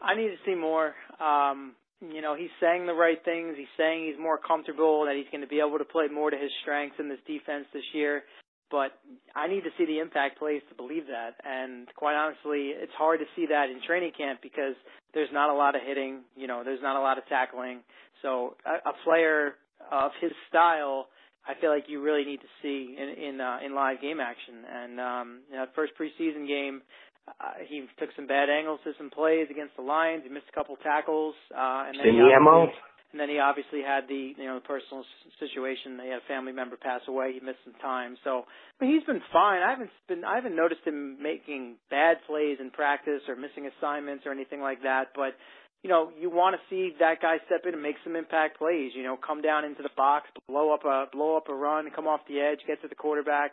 I 0.00 0.14
need 0.14 0.28
to 0.28 0.40
see 0.44 0.54
more. 0.54 0.94
Um, 1.20 1.76
you 2.00 2.20
know, 2.20 2.34
he's 2.36 2.50
saying 2.60 2.86
the 2.86 2.94
right 2.94 3.18
things. 3.24 3.54
He's 3.56 3.70
saying 3.78 4.10
he's 4.10 4.20
more 4.20 4.38
comfortable, 4.38 5.04
that 5.06 5.14
he's 5.16 5.30
going 5.30 5.42
to 5.42 5.46
be 5.46 5.60
able 5.60 5.78
to 5.78 5.84
play 5.84 6.06
more 6.12 6.30
to 6.30 6.36
his 6.36 6.50
strengths 6.62 6.96
in 6.98 7.08
this 7.08 7.22
defense 7.26 7.66
this 7.72 7.84
year. 7.92 8.24
But 8.70 8.92
I 9.36 9.46
need 9.46 9.62
to 9.62 9.70
see 9.78 9.84
the 9.84 9.98
impact 9.98 10.38
plays 10.38 10.62
to 10.68 10.74
believe 10.74 11.06
that. 11.06 11.36
And 11.44 11.86
quite 11.94 12.14
honestly, 12.14 12.72
it's 12.74 12.92
hard 12.96 13.20
to 13.20 13.26
see 13.36 13.46
that 13.46 13.70
in 13.70 13.80
training 13.86 14.12
camp 14.16 14.40
because 14.42 14.74
there's 15.12 15.28
not 15.32 15.50
a 15.50 15.54
lot 15.54 15.76
of 15.76 15.82
hitting. 15.86 16.20
You 16.36 16.46
know, 16.46 16.62
there's 16.64 16.82
not 16.82 16.96
a 16.96 17.00
lot 17.00 17.18
of 17.18 17.26
tackling. 17.28 17.80
So 18.22 18.56
a, 18.64 18.90
a 18.90 18.92
player 19.04 19.54
of 19.92 20.12
his 20.20 20.32
style, 20.48 21.08
I 21.46 21.60
feel 21.60 21.70
like 21.70 21.84
you 21.88 22.02
really 22.02 22.24
need 22.24 22.40
to 22.40 22.50
see 22.62 22.96
in 22.98 23.22
in, 23.22 23.40
uh, 23.40 23.58
in 23.64 23.74
live 23.74 24.00
game 24.00 24.18
action. 24.18 24.64
And 24.64 25.00
um, 25.00 25.40
you 25.50 25.56
know, 25.56 25.66
first 25.76 25.92
preseason 26.00 26.48
game, 26.48 26.82
uh, 27.28 27.60
he 27.68 27.84
took 27.98 28.10
some 28.16 28.26
bad 28.26 28.48
angles 28.48 28.80
to 28.84 28.92
some 28.98 29.10
plays 29.10 29.48
against 29.50 29.76
the 29.76 29.82
Lions. 29.82 30.22
He 30.24 30.30
missed 30.30 30.48
a 30.50 30.54
couple 30.54 30.76
tackles, 30.82 31.34
uh, 31.54 31.84
and 31.88 31.98
then 31.98 32.04
he. 32.12 32.32
And 33.14 33.20
then 33.20 33.30
he 33.30 33.38
obviously 33.38 33.78
had 33.78 34.10
the 34.10 34.34
you 34.34 34.44
know 34.44 34.58
the 34.58 34.66
personal 34.66 35.06
situation. 35.38 35.96
They 35.96 36.08
had 36.08 36.18
a 36.18 36.26
family 36.26 36.50
member 36.50 36.74
pass 36.74 37.00
away. 37.06 37.30
He 37.32 37.38
missed 37.38 37.62
some 37.62 37.78
time, 37.80 38.18
so 38.24 38.42
mean, 38.80 38.92
he's 38.92 39.06
been 39.06 39.22
fine. 39.32 39.62
I 39.62 39.70
haven't 39.70 39.90
been 40.08 40.24
I 40.24 40.34
haven't 40.34 40.56
noticed 40.56 40.82
him 40.84 41.22
making 41.22 41.76
bad 41.90 42.18
plays 42.26 42.58
in 42.60 42.70
practice 42.70 43.22
or 43.28 43.36
missing 43.36 43.70
assignments 43.70 44.26
or 44.26 44.32
anything 44.32 44.60
like 44.60 44.82
that. 44.82 45.14
But 45.14 45.38
you 45.84 45.90
know, 45.90 46.10
you 46.18 46.28
want 46.28 46.56
to 46.56 46.60
see 46.68 46.96
that 46.98 47.22
guy 47.22 47.36
step 47.46 47.60
in 47.68 47.74
and 47.74 47.82
make 47.82 47.96
some 48.02 48.16
impact 48.16 48.58
plays. 48.58 48.90
You 48.96 49.04
know, 49.04 49.16
come 49.16 49.42
down 49.42 49.64
into 49.64 49.84
the 49.84 49.94
box, 49.96 50.26
blow 50.48 50.74
up 50.74 50.84
a 50.84 51.06
blow 51.12 51.36
up 51.36 51.48
a 51.48 51.54
run, 51.54 51.88
come 51.94 52.08
off 52.08 52.20
the 52.26 52.40
edge, 52.40 52.66
get 52.66 52.82
to 52.82 52.88
the 52.88 52.96
quarterback. 52.96 53.52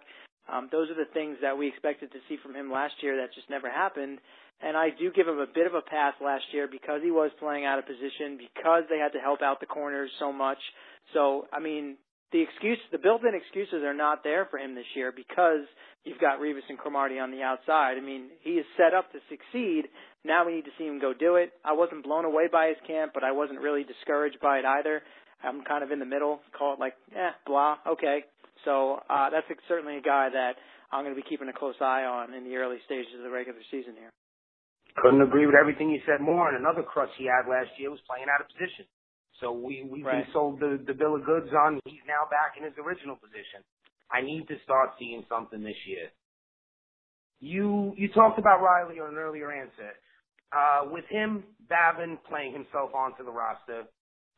Um, 0.52 0.70
those 0.72 0.90
are 0.90 0.96
the 0.96 1.12
things 1.14 1.38
that 1.44 1.56
we 1.56 1.68
expected 1.68 2.12
to 2.14 2.18
see 2.28 2.38
from 2.42 2.56
him 2.56 2.72
last 2.72 2.96
year 3.02 3.16
that 3.18 3.34
just 3.36 3.48
never 3.48 3.70
happened. 3.70 4.18
And 4.62 4.78
I 4.78 4.90
do 4.90 5.12
give 5.12 5.28
him 5.28 5.40
a 5.40 5.48
bit 5.48 5.66
of 5.66 5.74
a 5.74 5.82
pass 5.82 6.14
last 6.22 6.44
year 6.54 6.68
because 6.70 7.02
he 7.04 7.10
was 7.10 7.32
playing 7.40 7.66
out 7.66 7.80
of 7.80 7.86
position, 7.86 8.38
because 8.38 8.84
they 8.90 9.00
had 9.00 9.14
to 9.14 9.20
help 9.20 9.42
out 9.42 9.60
the 9.60 9.66
corners 9.66 10.12
so 10.20 10.32
much. 10.32 10.60
So, 11.14 11.48
I 11.52 11.60
mean, 11.60 11.98
the 12.32 12.42
excuse, 12.42 12.78
the 12.92 12.98
built-in 12.98 13.34
excuses 13.36 13.84
are 13.84 13.94
not 13.94 14.24
there 14.24 14.48
for 14.50 14.58
him 14.58 14.76
this 14.76 14.86
year 14.96 15.12
because 15.12 15.68
you've 16.06 16.20
got 16.20 16.40
Revis 16.40 16.64
and 16.70 16.78
Cromartie 16.78 17.20
on 17.20 17.32
the 17.32 17.42
outside. 17.42 17.98
I 17.98 18.02
mean, 18.02 18.30
he 18.42 18.52
is 18.52 18.66
set 18.78 18.94
up 18.94 19.12
to 19.12 19.20
succeed. 19.30 19.90
Now 20.24 20.46
we 20.46 20.56
need 20.56 20.66
to 20.66 20.76
see 20.78 20.86
him 20.86 21.02
go 21.02 21.14
do 21.14 21.36
it. 21.36 21.52
I 21.66 21.74
wasn't 21.74 22.04
blown 22.04 22.26
away 22.26 22.48
by 22.52 22.68
his 22.68 22.78
camp, 22.88 23.12
but 23.14 23.24
I 23.24 23.32
wasn't 23.32 23.60
really 23.60 23.84
discouraged 23.84 24.40
by 24.42 24.60
it 24.60 24.66
either. 24.66 25.02
I'm 25.44 25.64
kind 25.64 25.84
of 25.84 25.92
in 25.92 26.00
the 26.00 26.06
middle, 26.06 26.40
call 26.58 26.74
it 26.74 26.80
like, 26.80 26.94
eh, 27.16 27.32
blah, 27.46 27.78
okay. 27.98 28.24
So 28.64 29.02
uh, 29.10 29.30
that's 29.32 29.48
certainly 29.68 29.98
a 29.98 30.02
guy 30.02 30.30
that 30.32 30.54
I'm 30.92 31.04
going 31.04 31.16
to 31.16 31.22
be 31.22 31.28
keeping 31.28 31.50
a 31.50 31.54
close 31.54 31.76
eye 31.82 32.04
on 32.04 32.34
in 32.34 32.44
the 32.44 32.56
early 32.56 32.78
stages 32.86 33.12
of 33.18 33.24
the 33.24 33.32
regular 33.32 33.60
season 33.72 33.94
here. 33.98 34.12
Couldn't 34.98 35.22
agree 35.22 35.46
with 35.46 35.56
everything 35.56 35.90
you 35.90 36.02
said 36.06 36.20
more. 36.22 36.50
And 36.50 36.58
another 36.58 36.84
crutch 36.84 37.10
he 37.18 37.26
had 37.26 37.48
last 37.50 37.72
year 37.80 37.90
was 37.90 38.02
playing 38.08 38.28
out 38.28 38.42
of 38.42 38.48
position. 38.52 38.86
So 39.40 39.52
we 39.52 39.84
we've 39.90 40.06
Right. 40.06 40.24
been 40.26 40.34
sold 40.34 40.60
the 40.60 40.78
the 40.86 40.94
bill 40.94 41.16
of 41.16 41.26
goods 41.26 41.50
on. 41.54 41.80
He's 41.86 42.04
now 42.06 42.28
back 42.30 42.58
in 42.58 42.64
his 42.64 42.78
original 42.78 43.16
position. 43.16 43.64
I 44.12 44.22
need 44.22 44.48
to 44.50 44.60
start 44.64 44.92
seeing 45.00 45.26
something 45.30 45.64
this 45.64 45.80
year. 45.88 46.12
You 47.40 47.94
you 47.98 48.10
talked 48.10 48.38
about 48.38 48.62
Reilly 48.62 49.00
on 49.00 49.10
an 49.14 49.18
earlier 49.18 49.52
answer. 49.52 49.94
Uh, 50.52 50.90
with 50.92 51.06
him, 51.08 51.44
Babin 51.70 52.18
playing 52.28 52.52
himself 52.52 52.94
onto 52.94 53.24
the 53.24 53.32
roster, 53.32 53.88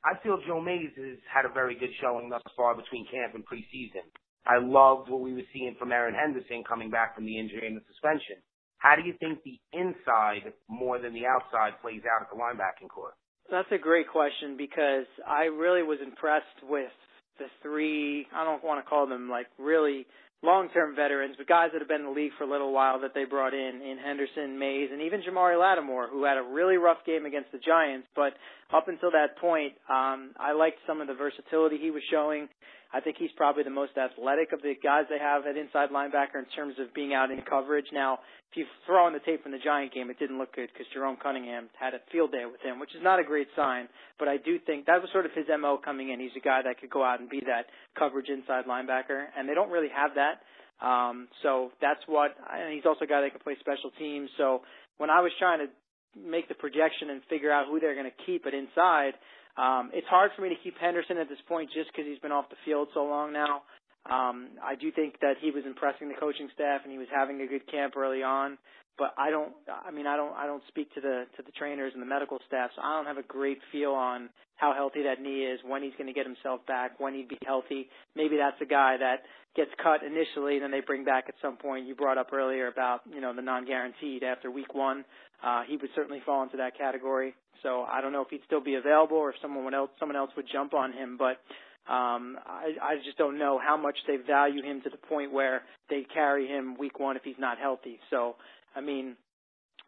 I 0.06 0.14
feel 0.22 0.38
Joe 0.46 0.62
Mays 0.62 0.94
has 0.96 1.18
had 1.26 1.46
a 1.46 1.50
very 1.50 1.74
good 1.74 1.90
showing 2.00 2.30
thus 2.30 2.44
far 2.56 2.76
between 2.76 3.08
camp 3.10 3.34
and 3.34 3.44
preseason. 3.48 4.06
I 4.46 4.60
loved 4.60 5.10
what 5.10 5.22
we 5.22 5.34
were 5.34 5.48
seeing 5.52 5.76
from 5.80 5.92
Erin 5.92 6.14
Henderson 6.14 6.64
coming 6.68 6.92
back 6.92 7.16
from 7.16 7.26
the 7.26 7.40
injury 7.40 7.66
and 7.66 7.76
the 7.76 7.82
suspension. 7.88 8.38
How 8.84 8.98
do 8.98 9.02
you 9.02 9.14
think 9.18 9.40
the 9.44 9.58
inside 9.72 10.52
more 10.68 11.00
than 11.00 11.14
the 11.14 11.26
outside 11.26 11.80
plays 11.82 12.02
out 12.04 12.22
at 12.22 12.28
the 12.30 12.36
linebacking 12.36 12.90
corps? 12.90 13.16
That's 13.50 13.72
a 13.72 13.78
great 13.78 14.10
question 14.10 14.58
because 14.58 15.08
I 15.26 15.44
really 15.44 15.84
was 15.84 16.00
impressed 16.06 16.68
with 16.68 16.92
the 17.40 17.46
three, 17.62 18.28
I 18.36 18.44
don't 18.44 18.64
want 18.64 18.84
to 18.84 18.90
call 18.90 19.08
them 19.08 19.30
like 19.30 19.48
really 19.58 20.06
long-term 20.44 20.96
veterans, 20.96 21.36
but 21.38 21.48
guys 21.48 21.70
that 21.72 21.80
have 21.80 21.88
been 21.88 22.02
in 22.02 22.08
the 22.08 22.12
league 22.12 22.34
for 22.38 22.44
a 22.44 22.52
little 22.52 22.74
while 22.74 23.00
that 23.00 23.16
they 23.16 23.24
brought 23.24 23.54
in, 23.54 23.80
in 23.82 23.98
Henderson, 24.04 24.60
Mays, 24.60 24.90
and 24.92 25.02
even 25.02 25.24
Jamari 25.24 25.58
Lattimore, 25.58 26.10
who 26.12 26.26
had 26.26 26.38
a 26.38 26.44
really 26.44 26.76
rough 26.76 27.00
game 27.06 27.26
against 27.26 27.54
the 27.54 27.60
Giants. 27.60 28.08
But 28.14 28.34
up 28.76 28.90
until 28.90 29.12
that 29.12 29.40
point, 29.40 29.74
um, 29.90 30.36
I 30.38 30.52
liked 30.52 30.80
some 30.86 31.00
of 31.00 31.08
the 31.08 31.14
versatility 31.14 31.78
he 31.80 31.92
was 31.92 32.04
showing. 32.12 32.50
I 32.94 33.00
think 33.02 33.18
he's 33.18 33.32
probably 33.36 33.64
the 33.64 33.74
most 33.74 33.98
athletic 33.98 34.54
of 34.54 34.62
the 34.62 34.76
guys 34.82 35.06
they 35.10 35.18
have 35.18 35.48
at 35.48 35.58
inside 35.58 35.90
linebacker 35.90 36.38
in 36.38 36.46
terms 36.56 36.76
of 36.80 36.94
being 36.94 37.14
out 37.14 37.32
in 37.32 37.42
coverage. 37.42 37.88
Now, 37.92 38.20
if 38.52 38.58
you 38.58 38.66
throw 38.86 39.06
on 39.06 39.14
the 39.14 39.20
tape 39.20 39.42
from 39.42 39.52
the 39.52 39.58
Giant 39.58 39.94
game, 39.94 40.12
it 40.12 40.20
didn't 40.20 40.38
look 40.38 40.54
good 40.54 40.70
because 40.72 40.86
Jerome 40.94 41.18
Cunningham 41.18 41.70
had 41.74 41.96
a 41.96 42.00
field 42.12 42.32
day 42.32 42.46
with 42.46 42.62
him, 42.62 42.80
which 42.80 42.94
is 42.94 43.02
not 43.02 43.20
a 43.20 43.24
great 43.24 43.48
sign. 43.56 43.90
But 44.20 44.28
I 44.28 44.38
do 44.38 44.60
think 44.60 44.86
that 44.86 45.02
was 45.02 45.10
sort 45.12 45.26
of 45.26 45.32
his 45.34 45.46
MO 45.50 45.80
coming 45.84 46.12
in. 46.12 46.20
He's 46.20 46.38
a 46.38 46.46
guy 46.46 46.62
that 46.64 46.80
could 46.80 46.92
go 46.92 47.04
out 47.04 47.20
and 47.20 47.28
be 47.28 47.42
that 47.48 47.66
coverage 47.98 48.30
inside 48.30 48.66
linebacker, 48.66 49.26
and 49.36 49.50
they 49.50 49.56
don't 49.56 49.72
really 49.72 49.90
have 49.90 50.12
that. 50.14 50.46
Um, 50.86 51.30
so 51.42 51.72
that's 51.82 52.02
what, 52.06 52.36
and 52.46 52.74
he's 52.74 52.86
also 52.86 53.06
a 53.06 53.08
guy 53.08 53.22
that 53.22 53.32
can 53.32 53.40
play 53.40 53.56
special 53.60 53.90
teams. 53.98 54.30
So 54.38 54.62
when 54.98 55.10
I 55.10 55.22
was 55.22 55.32
trying 55.40 55.66
to 55.66 55.68
make 56.14 56.48
the 56.48 56.54
projection 56.54 57.10
and 57.10 57.22
figure 57.30 57.52
out 57.52 57.66
who 57.68 57.80
they're 57.80 57.96
going 57.96 58.10
to 58.10 58.26
keep 58.26 58.46
at 58.46 58.54
inside, 58.54 59.14
um, 59.58 59.92
it's 59.94 60.08
hard 60.08 60.32
for 60.36 60.42
me 60.42 60.50
to 60.50 60.56
keep 60.64 60.78
Henderson 60.80 61.18
at 61.18 61.30
this 61.30 61.42
point 61.48 61.70
just 61.74 61.92
because 61.92 62.06
he's 62.08 62.20
been 62.20 62.32
off 62.32 62.50
the 62.50 62.58
field 62.66 62.88
so 62.94 63.04
long 63.06 63.34
now. 63.34 63.62
Um, 64.10 64.60
I 64.62 64.76
do 64.76 64.92
think 64.92 65.20
that 65.22 65.36
he 65.40 65.52
was 65.52 65.64
impressing 65.66 66.10
the 66.10 66.16
coaching 66.20 66.50
staff 66.54 66.82
and 66.84 66.92
he 66.92 66.98
was 66.98 67.08
having 67.14 67.42
a 67.42 67.48
good 67.48 67.70
camp 67.72 67.96
early 67.96 68.22
on. 68.24 68.58
But 68.98 69.16
I 69.18 69.32
don't. 69.32 69.54
I 69.68 69.90
mean, 69.90 70.06
I 70.06 70.16
don't. 70.16 70.34
I 70.36 70.46
don't 70.46 70.62
speak 70.68 70.94
to 70.94 71.02
the 71.02 71.26
to 71.38 71.42
the 71.42 71.52
trainers 71.58 71.94
and 71.94 72.02
the 72.02 72.06
medical 72.06 72.38
staff, 72.46 72.70
so 72.76 72.82
I 72.84 72.96
don't 72.96 73.08
have 73.08 73.18
a 73.18 73.28
great 73.28 73.58
feel 73.72 73.92
on 73.92 74.30
how 74.56 74.74
healthy 74.76 75.02
that 75.04 75.20
knee 75.20 75.46
is, 75.46 75.60
when 75.66 75.82
he's 75.82 75.94
going 75.98 76.08
to 76.08 76.14
get 76.14 76.28
himself 76.28 76.64
back, 76.68 77.00
when 77.00 77.16
he'd 77.16 77.28
be 77.28 77.40
healthy. 77.44 77.90
Maybe 78.16 78.38
that's 78.38 78.62
a 78.62 78.70
guy 78.70 78.98
that 79.00 79.24
gets 79.56 79.72
cut 79.82 80.02
initially, 80.04 80.60
then 80.60 80.70
they 80.70 80.82
bring 80.82 81.04
back 81.04 81.26
at 81.28 81.34
some 81.42 81.58
point. 81.58 81.88
You 81.88 81.96
brought 81.96 82.20
up 82.20 82.32
earlier 82.32 82.68
about 82.68 83.02
you 83.12 83.20
know 83.20 83.34
the 83.34 83.42
non-guaranteed 83.42 84.22
after 84.24 84.52
week 84.52 84.76
one. 84.76 85.06
Uh, 85.44 85.64
he 85.68 85.76
would 85.76 85.90
certainly 85.96 86.22
fall 86.24 86.44
into 86.44 86.58
that 86.58 86.78
category. 86.78 87.34
So 87.64 87.84
I 87.90 88.00
don't 88.00 88.12
know 88.12 88.22
if 88.22 88.30
he'd 88.30 88.42
still 88.46 88.62
be 88.62 88.76
available 88.76 89.18
or 89.18 89.32
if 89.32 89.36
someone 89.42 89.74
else 89.74 89.90
someone 90.00 90.18
else 90.18 90.30
would 90.36 90.46
jump 90.52 90.76
on 90.76 90.94
him, 90.94 91.18
but 91.18 91.42
um, 91.88 92.38
I, 92.46 92.76
I 92.82 92.96
just 93.04 93.18
don't 93.18 93.38
know 93.38 93.60
how 93.60 93.76
much 93.76 93.98
they 94.08 94.18
value 94.18 94.64
him 94.64 94.82
to 94.84 94.90
the 94.90 94.98
point 94.98 95.34
where 95.34 95.64
they 95.90 96.06
carry 96.14 96.48
him 96.48 96.78
week 96.78 97.00
one 97.00 97.18
if 97.18 97.24
he's 97.24 97.40
not 97.40 97.58
healthy. 97.58 98.00
So 98.10 98.36
I 98.76 98.82
mean, 98.82 99.16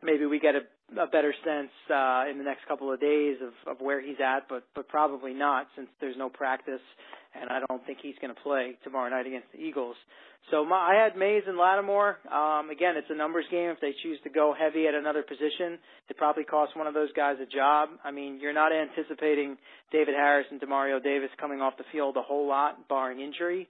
maybe 0.04 0.26
we 0.26 0.40
get 0.40 0.56
a, 0.56 1.02
a 1.02 1.08
better 1.08 1.34
sense 1.44 1.72
uh, 1.90 2.30
in 2.30 2.38
the 2.38 2.44
next 2.44 2.68
couple 2.68 2.92
of 2.92 3.00
days 3.00 3.38
of, 3.42 3.76
of 3.76 3.82
where 3.82 4.02
he's 4.02 4.18
at, 4.24 4.48
but 4.50 4.64
but 4.76 4.88
probably 4.88 5.34
not 5.34 5.68
since 5.76 5.88
there's 6.00 6.18
no 6.18 6.30
practice, 6.30 6.84
and 7.34 7.50
I 7.50 7.60
don't 7.68 7.86
think 7.86 8.00
he's 8.02 8.16
going 8.22 8.34
to 8.34 8.42
play 8.42 8.78
tomorrow 8.84 9.10
night 9.10 9.28
against 9.28 9.52
the 9.54 9.60
Eagles. 9.60 9.96
So 10.52 10.64
my, 10.64 10.78
I 10.78 10.94
had 10.94 11.18
Mays 11.18 11.44
and 11.48 11.58
Lattimore. 11.58 12.18
Um, 12.32 12.70
again, 12.70 12.94
it's 12.98 13.08
a 13.10 13.16
numbers 13.16 13.46
game. 13.50 13.70
If 13.70 13.82
they 13.82 13.94
choose 14.04 14.20
to 14.24 14.30
go 14.30 14.54
heavy 14.54 14.86
at 14.86 14.94
another 14.94 15.24
position, 15.24 15.80
it 16.08 16.18
probably 16.18 16.44
costs 16.44 16.76
one 16.76 16.86
of 16.86 16.94
those 16.94 17.12
guys 17.14 17.38
a 17.42 17.48
job. 17.48 17.90
I 18.04 18.12
mean, 18.12 18.40
you're 18.40 18.54
not 18.54 18.72
anticipating 18.72 19.58
David 19.92 20.14
Harris 20.14 20.46
and 20.52 20.62
Demario 20.62 21.02
Davis 21.02 21.30
coming 21.40 21.62
off 21.62 21.74
the 21.78 21.84
field 21.92 22.16
a 22.18 22.22
whole 22.22 22.48
lot, 22.48 22.88
barring 22.88 23.22
injury. 23.22 23.68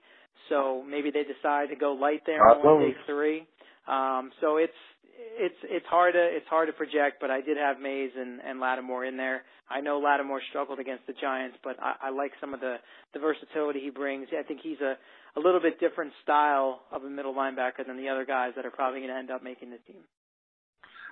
So 0.50 0.84
maybe 0.88 1.12
they 1.12 1.24
decide 1.24 1.70
to 1.70 1.76
go 1.76 1.94
light 1.94 2.24
there 2.26 2.42
on 2.44 2.82
day 2.82 2.96
three. 3.08 3.48
Um, 3.88 4.32
so 4.42 4.58
it's 4.58 4.74
it's 5.18 5.56
it's 5.64 5.86
hard 5.88 6.14
to 6.14 6.24
it's 6.24 6.48
hard 6.48 6.68
to 6.68 6.74
project, 6.74 7.18
but 7.20 7.32
I 7.32 7.42
did 7.42 7.58
have 7.58 7.80
Mays 7.80 8.12
and, 8.16 8.40
and 8.42 8.60
Lattimore 8.60 9.06
in 9.06 9.18
there. 9.18 9.44
I 9.70 9.82
know 9.82 10.00
Lattimore 10.00 10.42
struggled 10.50 10.80
against 10.80 11.08
the 11.08 11.14
Giants, 11.20 11.58
but 11.64 11.76
I, 11.82 12.08
I 12.08 12.10
like 12.10 12.32
some 12.40 12.54
of 12.54 12.60
the 12.60 12.78
the 13.14 13.20
versatility 13.20 13.80
he 13.80 13.90
brings. 13.90 14.28
I 14.38 14.44
think 14.44 14.62
he's 14.64 14.80
a 14.80 14.96
a 15.38 15.42
little 15.42 15.60
bit 15.60 15.80
different 15.80 16.14
style 16.24 16.82
of 16.92 17.04
a 17.04 17.10
middle 17.10 17.34
linebacker 17.34 17.86
than 17.86 17.98
the 17.98 18.10
other 18.10 18.26
guys 18.26 18.54
that 18.56 18.66
are 18.66 18.72
probably 18.72 19.00
going 19.00 19.12
to 19.12 19.18
end 19.18 19.32
up 19.32 19.44
making 19.44 19.70
the 19.70 19.80
team. 19.86 20.04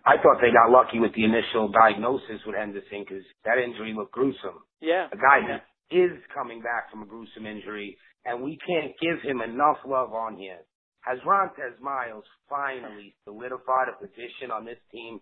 I 0.06 0.16
thought 0.20 0.39
they 0.39 0.52
got 0.52 0.72
lucky 0.72 1.00
with 1.00 1.16
the 1.16 1.24
initial 1.24 1.72
diagnosis 1.72 2.44
with 2.46 2.56
Henderson 2.56 3.08
because 3.08 3.24
that 3.46 3.58
injury 3.58 3.94
looked 3.96 4.12
gruesome. 4.12 4.63
Yeah, 4.82 5.08
a 5.12 5.16
guy 5.16 5.39
yeah. 5.44 5.60
that 5.60 5.63
is 5.96 6.20
coming 6.34 6.62
back 6.62 6.92
from 6.92 7.04
a 7.04 7.06
gruesome 7.06 7.46
injury, 7.46 7.98
and 8.26 8.44
we 8.44 8.58
can't 8.68 8.92
give 9.00 9.22
him 9.24 9.42
enough 9.42 9.78
love 9.88 10.12
on 10.12 10.36
here. 10.36 10.60
Has 11.04 11.20
Rontez 11.28 11.80
Miles 11.82 12.24
finally 12.50 13.13
solidified 13.26 13.92
a 13.92 14.00
position 14.00 14.52
on 14.52 14.63
this 14.63 14.80
team? 14.92 15.20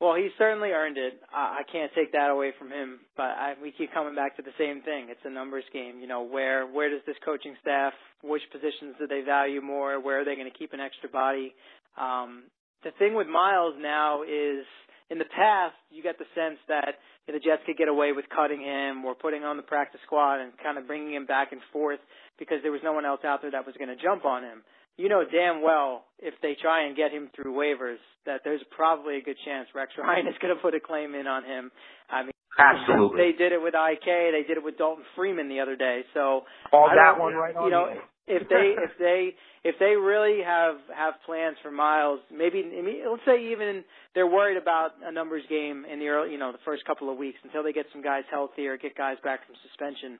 Well, 0.00 0.14
he 0.14 0.28
certainly 0.38 0.70
earned 0.70 0.96
it. 0.96 1.18
I, 1.34 1.60
I 1.60 1.62
can't 1.70 1.90
take 1.94 2.12
that 2.12 2.30
away 2.30 2.52
from 2.56 2.70
him. 2.70 3.00
But 3.16 3.34
I, 3.34 3.54
we 3.60 3.72
keep 3.72 3.92
coming 3.92 4.14
back 4.14 4.36
to 4.36 4.42
the 4.42 4.54
same 4.56 4.82
thing. 4.82 5.10
It's 5.10 5.20
a 5.24 5.30
numbers 5.30 5.64
game. 5.72 5.98
You 6.00 6.06
know, 6.06 6.22
where 6.22 6.66
where 6.70 6.88
does 6.88 7.02
this 7.06 7.16
coaching 7.24 7.56
staff? 7.60 7.92
Which 8.22 8.42
positions 8.52 8.94
do 8.98 9.06
they 9.06 9.22
value 9.26 9.60
more? 9.60 10.00
Where 10.00 10.22
are 10.22 10.24
they 10.24 10.36
going 10.36 10.50
to 10.50 10.56
keep 10.56 10.72
an 10.72 10.80
extra 10.80 11.08
body? 11.08 11.52
Um, 11.98 12.44
the 12.84 12.94
thing 12.98 13.14
with 13.14 13.26
Miles 13.26 13.74
now 13.80 14.22
is, 14.22 14.62
in 15.10 15.18
the 15.18 15.26
past, 15.34 15.74
you 15.90 16.00
get 16.00 16.14
the 16.18 16.30
sense 16.30 16.62
that 16.68 16.94
the 17.26 17.42
Jets 17.42 17.66
could 17.66 17.76
get 17.76 17.88
away 17.88 18.12
with 18.14 18.24
cutting 18.30 18.62
him 18.62 19.04
or 19.04 19.16
putting 19.18 19.42
on 19.42 19.56
the 19.56 19.66
practice 19.66 20.00
squad 20.06 20.38
and 20.38 20.52
kind 20.62 20.78
of 20.78 20.86
bringing 20.86 21.12
him 21.12 21.26
back 21.26 21.50
and 21.50 21.60
forth 21.72 21.98
because 22.38 22.58
there 22.62 22.70
was 22.70 22.80
no 22.84 22.92
one 22.92 23.04
else 23.04 23.20
out 23.26 23.42
there 23.42 23.50
that 23.50 23.66
was 23.66 23.74
going 23.76 23.90
to 23.90 24.00
jump 24.00 24.24
on 24.24 24.44
him 24.44 24.62
you 24.98 25.08
know 25.08 25.22
damn 25.24 25.62
well 25.62 26.04
if 26.18 26.34
they 26.42 26.56
try 26.60 26.86
and 26.86 26.96
get 26.96 27.10
him 27.10 27.30
through 27.34 27.54
waivers 27.54 28.02
that 28.26 28.42
there's 28.44 28.60
probably 28.70 29.16
a 29.16 29.22
good 29.22 29.36
chance 29.46 29.68
Rex 29.74 29.92
Ryan 29.96 30.26
is 30.26 30.34
going 30.42 30.54
to 30.54 30.60
put 30.60 30.74
a 30.74 30.80
claim 30.80 31.14
in 31.14 31.26
on 31.26 31.44
him. 31.44 31.70
I 32.10 32.22
mean, 32.22 32.32
absolutely. 32.58 33.18
They 33.18 33.32
did 33.38 33.52
it 33.52 33.62
with 33.62 33.74
IK. 33.74 34.04
They 34.04 34.44
did 34.46 34.58
it 34.58 34.64
with 34.64 34.76
Dalton 34.76 35.04
Freeman 35.16 35.48
the 35.48 35.60
other 35.60 35.76
day. 35.76 36.02
So 36.12 36.42
all 36.72 36.90
that 36.94 37.18
one 37.18 37.34
right 37.34 37.56
on. 37.56 37.64
You 37.64 37.70
know, 37.70 37.86
if 38.28 38.48
they 38.48 38.76
if 38.76 38.90
they 38.98 39.34
if 39.64 39.76
they 39.80 39.96
really 39.96 40.42
have 40.44 40.76
have 40.94 41.14
plans 41.24 41.56
for 41.62 41.70
Miles, 41.70 42.20
maybe 42.30 42.62
let's 43.08 43.22
say 43.24 43.52
even 43.52 43.84
they're 44.14 44.26
worried 44.26 44.60
about 44.60 44.90
a 45.02 45.10
numbers 45.10 45.42
game 45.48 45.84
in 45.90 45.98
the 45.98 46.08
early, 46.08 46.32
you 46.32 46.38
know, 46.38 46.52
the 46.52 46.62
first 46.64 46.84
couple 46.84 47.10
of 47.10 47.16
weeks 47.16 47.38
until 47.42 47.62
they 47.62 47.72
get 47.72 47.86
some 47.92 48.02
guys 48.02 48.24
healthy 48.30 48.66
or 48.66 48.76
get 48.76 48.96
guys 48.96 49.16
back 49.24 49.46
from 49.46 49.56
suspension. 49.66 50.18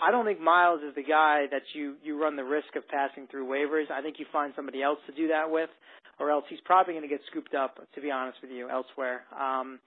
I 0.00 0.10
don't 0.10 0.24
think 0.24 0.40
Miles 0.40 0.80
is 0.82 0.94
the 0.94 1.02
guy 1.02 1.46
that 1.50 1.62
you 1.74 1.94
you 2.02 2.20
run 2.20 2.36
the 2.36 2.44
risk 2.44 2.76
of 2.76 2.86
passing 2.88 3.26
through 3.30 3.46
waivers. 3.46 3.90
I 3.90 4.02
think 4.02 4.18
you 4.18 4.26
find 4.32 4.52
somebody 4.56 4.82
else 4.82 4.98
to 5.06 5.12
do 5.12 5.28
that 5.28 5.50
with, 5.50 5.70
or 6.18 6.30
else 6.30 6.44
he's 6.48 6.60
probably 6.64 6.94
going 6.94 7.08
to 7.08 7.08
get 7.08 7.20
scooped 7.30 7.54
up. 7.54 7.78
To 7.94 8.00
be 8.00 8.10
honest 8.10 8.38
with 8.42 8.50
you, 8.50 8.68
elsewhere. 8.68 9.22
Um, 9.32 9.78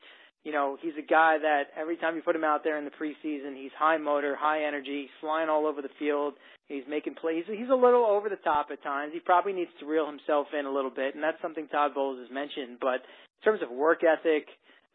you 0.44 0.54
know, 0.54 0.78
he's 0.82 0.94
a 0.98 1.06
guy 1.06 1.38
that 1.42 1.76
every 1.76 1.98
time 1.98 2.16
you 2.16 2.22
put 2.22 2.36
him 2.36 2.46
out 2.46 2.64
there 2.64 2.78
in 2.78 2.86
the 2.86 2.92
preseason, 2.92 3.56
he's 3.62 3.72
high 3.78 3.98
motor, 3.98 4.34
high 4.40 4.66
energy, 4.66 5.10
flying 5.20 5.50
all 5.50 5.66
over 5.66 5.82
the 5.82 5.92
field. 6.00 6.36
He's 6.68 6.84
making 6.88 7.16
plays. 7.16 7.44
He's 7.48 7.70
a 7.70 7.76
little 7.76 8.06
over 8.06 8.30
the 8.30 8.40
top 8.44 8.68
at 8.72 8.82
times. 8.84 9.12
He 9.14 9.20
probably 9.20 9.52
needs 9.52 9.72
to 9.80 9.86
reel 9.86 10.06
himself 10.06 10.48
in 10.58 10.66
a 10.66 10.72
little 10.72 10.92
bit, 10.92 11.16
and 11.16 11.24
that's 11.24 11.42
something 11.42 11.68
Todd 11.68 11.92
Bowles 11.94 12.20
has 12.20 12.32
mentioned. 12.32 12.78
But 12.80 13.04
in 13.04 13.44
terms 13.44 13.62
of 13.62 13.76
work 13.76 14.04
ethic, 14.04 14.48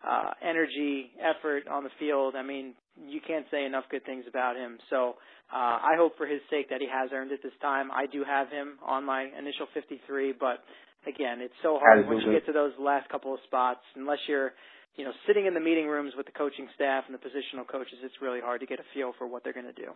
uh, 0.06 0.30
energy, 0.42 1.10
effort 1.20 1.68
on 1.68 1.84
the 1.84 1.90
field. 1.98 2.34
I 2.36 2.42
mean, 2.42 2.74
you 2.96 3.20
can't 3.26 3.46
say 3.50 3.64
enough 3.64 3.84
good 3.90 4.04
things 4.04 4.24
about 4.28 4.56
him. 4.56 4.78
So 4.90 5.16
uh, 5.52 5.78
I 5.80 5.94
hope 5.96 6.16
for 6.16 6.26
his 6.26 6.40
sake 6.50 6.68
that 6.70 6.80
he 6.80 6.88
has 6.90 7.10
earned 7.12 7.32
it 7.32 7.40
this 7.42 7.56
time. 7.60 7.90
I 7.90 8.06
do 8.06 8.24
have 8.24 8.48
him 8.48 8.78
on 8.84 9.04
my 9.04 9.28
initial 9.38 9.66
53, 9.74 10.34
but 10.38 10.64
again, 11.06 11.40
it's 11.40 11.54
so 11.62 11.78
hard 11.78 12.06
once 12.06 12.22
you 12.26 12.32
get 12.32 12.46
to 12.46 12.52
those 12.52 12.72
last 12.78 13.08
couple 13.08 13.32
of 13.34 13.40
spots. 13.46 13.80
Unless 13.96 14.18
you're, 14.28 14.52
you 14.96 15.04
know, 15.04 15.12
sitting 15.26 15.46
in 15.46 15.54
the 15.54 15.60
meeting 15.60 15.86
rooms 15.86 16.12
with 16.16 16.26
the 16.26 16.32
coaching 16.32 16.68
staff 16.74 17.04
and 17.06 17.14
the 17.14 17.22
positional 17.22 17.66
coaches, 17.66 17.98
it's 18.02 18.14
really 18.20 18.40
hard 18.40 18.60
to 18.60 18.66
get 18.66 18.80
a 18.80 18.86
feel 18.94 19.12
for 19.18 19.26
what 19.26 19.44
they're 19.44 19.54
going 19.54 19.70
to 19.72 19.72
do. 19.72 19.90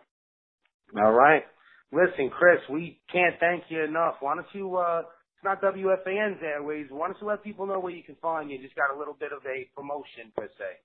All 0.97 1.11
right. 1.11 1.43
Listen, 1.91 2.29
Chris, 2.29 2.59
we 2.69 2.99
can't 3.11 3.35
thank 3.39 3.63
you 3.69 3.83
enough. 3.83 4.15
Why 4.19 4.35
don't 4.35 4.47
you 4.53 4.75
uh, 4.75 5.03
it's 5.37 5.45
not 5.45 5.61
WFAN's 5.61 6.41
airways. 6.41 6.87
Why 6.89 7.07
don't 7.07 7.17
you 7.21 7.27
let 7.27 7.43
people 7.43 7.67
know 7.67 7.79
where 7.79 7.93
you 7.93 8.01
can 8.01 8.15
find 8.19 8.49
you? 8.49 8.57
Just 8.57 8.75
got 8.75 8.89
a 8.93 8.97
little 8.97 9.13
bit 9.13 9.31
of 9.31 9.45
a 9.45 9.69
promotion 9.75 10.33
per 10.35 10.47
se. 10.57 10.81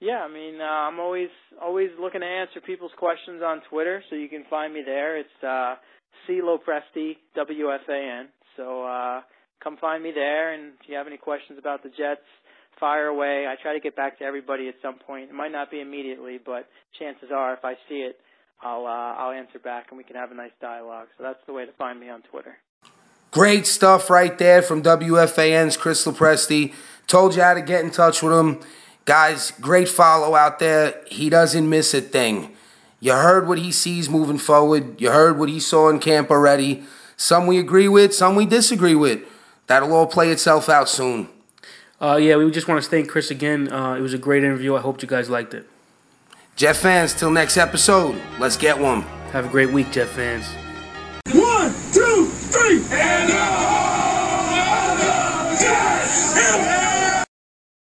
Yeah, 0.00 0.24
I 0.24 0.32
mean, 0.32 0.58
uh, 0.58 0.64
I'm 0.64 0.98
always 0.98 1.28
always 1.60 1.90
looking 2.00 2.22
to 2.22 2.26
answer 2.26 2.60
people's 2.64 2.96
questions 2.98 3.42
on 3.44 3.60
Twitter, 3.68 4.02
so 4.08 4.16
you 4.16 4.28
can 4.28 4.44
find 4.48 4.72
me 4.72 4.82
there. 4.84 5.18
It's 5.18 5.44
uh, 5.46 5.74
C 6.26 6.40
Lopresti 6.42 7.16
WFAN. 7.36 8.24
So 8.56 8.84
uh, 8.84 9.20
come 9.62 9.76
find 9.76 10.02
me 10.02 10.12
there, 10.14 10.54
and 10.54 10.72
if 10.80 10.88
you 10.88 10.96
have 10.96 11.06
any 11.06 11.18
questions 11.18 11.58
about 11.58 11.82
the 11.82 11.90
Jets, 11.90 12.24
fire 12.80 13.06
away. 13.06 13.46
I 13.46 13.54
try 13.62 13.74
to 13.74 13.80
get 13.80 13.96
back 13.96 14.18
to 14.18 14.24
everybody 14.24 14.68
at 14.68 14.74
some 14.80 14.98
point. 14.98 15.30
It 15.30 15.34
might 15.34 15.52
not 15.52 15.70
be 15.70 15.80
immediately, 15.80 16.38
but 16.44 16.68
chances 16.98 17.28
are, 17.34 17.52
if 17.52 17.64
I 17.64 17.74
see 17.88 18.00
it, 18.00 18.16
I'll 18.62 18.86
uh, 18.86 19.20
I'll 19.20 19.32
answer 19.32 19.58
back, 19.58 19.86
and 19.90 19.98
we 19.98 20.04
can 20.04 20.16
have 20.16 20.30
a 20.30 20.34
nice 20.34 20.56
dialogue. 20.60 21.08
So 21.18 21.24
that's 21.24 21.40
the 21.46 21.52
way 21.52 21.66
to 21.66 21.72
find 21.72 22.00
me 22.00 22.08
on 22.08 22.22
Twitter. 22.30 22.56
Great 23.34 23.66
stuff 23.66 24.10
right 24.10 24.38
there 24.38 24.62
from 24.62 24.80
WFAN's 24.80 25.76
Chris 25.76 26.06
Lopresti. 26.06 26.72
Told 27.08 27.34
you 27.34 27.42
how 27.42 27.54
to 27.54 27.60
get 27.60 27.84
in 27.84 27.90
touch 27.90 28.22
with 28.22 28.32
him. 28.32 28.60
Guys, 29.06 29.50
great 29.60 29.88
follow 29.88 30.36
out 30.36 30.60
there. 30.60 31.02
He 31.08 31.30
doesn't 31.30 31.68
miss 31.68 31.92
a 31.94 32.00
thing. 32.00 32.54
You 33.00 33.10
heard 33.10 33.48
what 33.48 33.58
he 33.58 33.72
sees 33.72 34.08
moving 34.08 34.38
forward. 34.38 35.00
You 35.00 35.10
heard 35.10 35.36
what 35.36 35.48
he 35.48 35.58
saw 35.58 35.88
in 35.88 35.98
camp 35.98 36.30
already. 36.30 36.84
Some 37.16 37.48
we 37.48 37.58
agree 37.58 37.88
with, 37.88 38.14
some 38.14 38.36
we 38.36 38.46
disagree 38.46 38.94
with. 38.94 39.22
That'll 39.66 39.92
all 39.92 40.06
play 40.06 40.30
itself 40.30 40.68
out 40.68 40.88
soon. 40.88 41.28
Uh, 42.00 42.14
yeah, 42.14 42.36
we 42.36 42.48
just 42.52 42.68
want 42.68 42.84
to 42.84 42.88
thank 42.88 43.08
Chris 43.08 43.32
again. 43.32 43.70
Uh, 43.72 43.94
it 43.94 44.00
was 44.00 44.14
a 44.14 44.18
great 44.18 44.44
interview. 44.44 44.76
I 44.76 44.80
hope 44.80 45.02
you 45.02 45.08
guys 45.08 45.28
liked 45.28 45.54
it. 45.54 45.68
Jeff 46.54 46.76
fans, 46.76 47.12
till 47.12 47.32
next 47.32 47.56
episode, 47.56 48.14
let's 48.38 48.56
get 48.56 48.78
one. 48.78 49.02
Have 49.32 49.44
a 49.44 49.48
great 49.48 49.72
week, 49.72 49.90
Jeff 49.90 50.10
fans. 50.10 50.46
One, 51.32 51.74
two, 51.92 52.03
three, 52.54 52.76
and 52.92 53.28
the 53.30 53.63